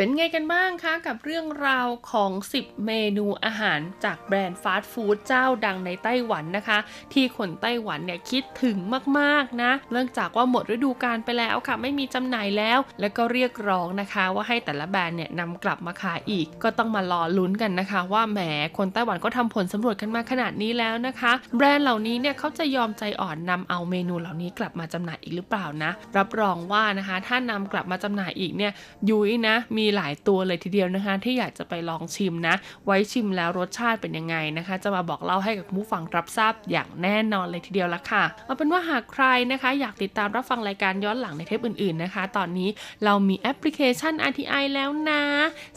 [0.00, 6.78] เป็นไงกันบ้างคะกับเรื่องราวของ 10 เมนูอาหารจากแบรนด์ฟาสต์ฟู้ดเจ้าดังในไต้หวันนะคะ
[7.12, 8.76] ที่คนไต้หวันเนี่ยคิดถึง
[9.18, 18.40] มากๆนะเนื่องจากว่าหมดฤดูกาลไปแล้วค่ะ ไม่มีจำหน่ายแล้ว แล้วก็เรียกร้องนะคะ ว่าให้แต่ละแบรนด์เนี่ยนำกลับมาขายอีก ก็ต้องมารอลุ้นกันนะคะ ว่าแหม
[18.78, 28.72] คนไต้หวันก็ทำผลสำรวจกันมาขนาดนี้แล้วนะคะ แบรนด์เหล่านี้เนี่ยเขาจะยอมใจอ่อนนำเอาเมนูเหล่านี้กลับมาจำหน่ายอีกหรือเปล่านะ รับรองว่านะคะ ถ้านำกลับมาจำหน่ายอีกเนี่ย
[29.10, 32.54] ยุ้ยนะมีหลายตัวเลยทีเดียวนะคะ ที่อยากจะไปลองชิมนะ
[32.86, 42.68] ไว้ชิมแล้วรสชาติเป็นยังไงนะคะ จะมาบอกเล่าให้กับผู้ฟังรับทราบอย่างแน่นอนเลยทีเดียวละค่ะเอาเป็นว่าหากใครนะคะ อยากติดตามรับฟังรายการย้อนหลังในเทปอื่นๆนะคะ ตอนนี้
[43.04, 45.22] เรามีแอปพลิเคชัน RTI แล้วนะ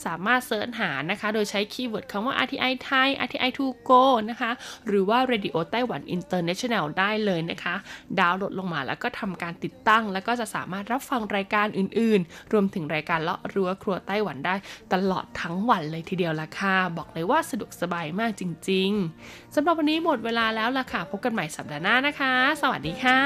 [0.06, 4.52] สามารถ search หานะคะ โดยใช้ keyword คำว่า RTI ไทย RTI to go นะคะ
[4.88, 7.76] หรือว่า Radio Taiwan International ได้เลยนะคะ
[8.20, 14.56] ดาวน์โหลดลงมาแล้วก็ทำการติดตั้ง แล้วก็จะสามารถรับฟังรายการอื่นๆ รวมถึงรายการเลาะรั้วครัวไต้หวันได้
[14.94, 18.90] ตลอดทั้งวันเลยทีเดียวละค่ะ บอกเลยว่าสะดวกสบายมากจริง
[19.24, 23.22] ๆสำหรับวันนี้หมดเวลาแล้วละค่ะ พบกันใหม่สัปดาห์หน้านะคะ สวัสดีค่ะ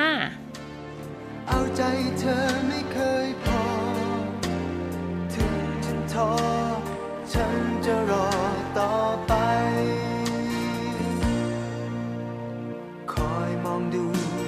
[1.47, 1.81] เอาใจ
[2.19, 3.63] เธอไม่เคยพอ
[5.35, 6.31] ถึงฉันท้อ
[7.33, 8.27] ฉันจะรอ
[8.79, 8.93] ต่อ
[9.27, 9.33] ไป
[13.13, 14.05] คอยมองดู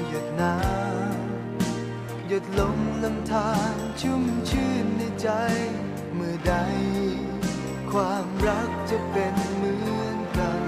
[0.09, 5.29] หยดน้ำหยดลงลำธารชุ่มชื่นในใจ
[6.47, 6.53] ใด
[7.91, 10.61] ความรักจะเป็นเหมือนกัน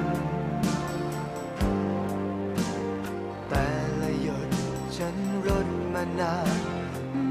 [3.49, 3.69] แต่
[4.01, 4.49] ละหยด
[4.97, 5.15] ฉัน
[5.47, 6.59] รดมานาน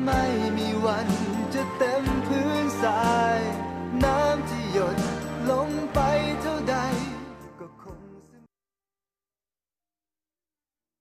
[0.04, 0.22] ไม่
[0.56, 1.08] มีวัน
[1.54, 3.02] จะเต็มพื้นสา
[3.36, 3.37] ย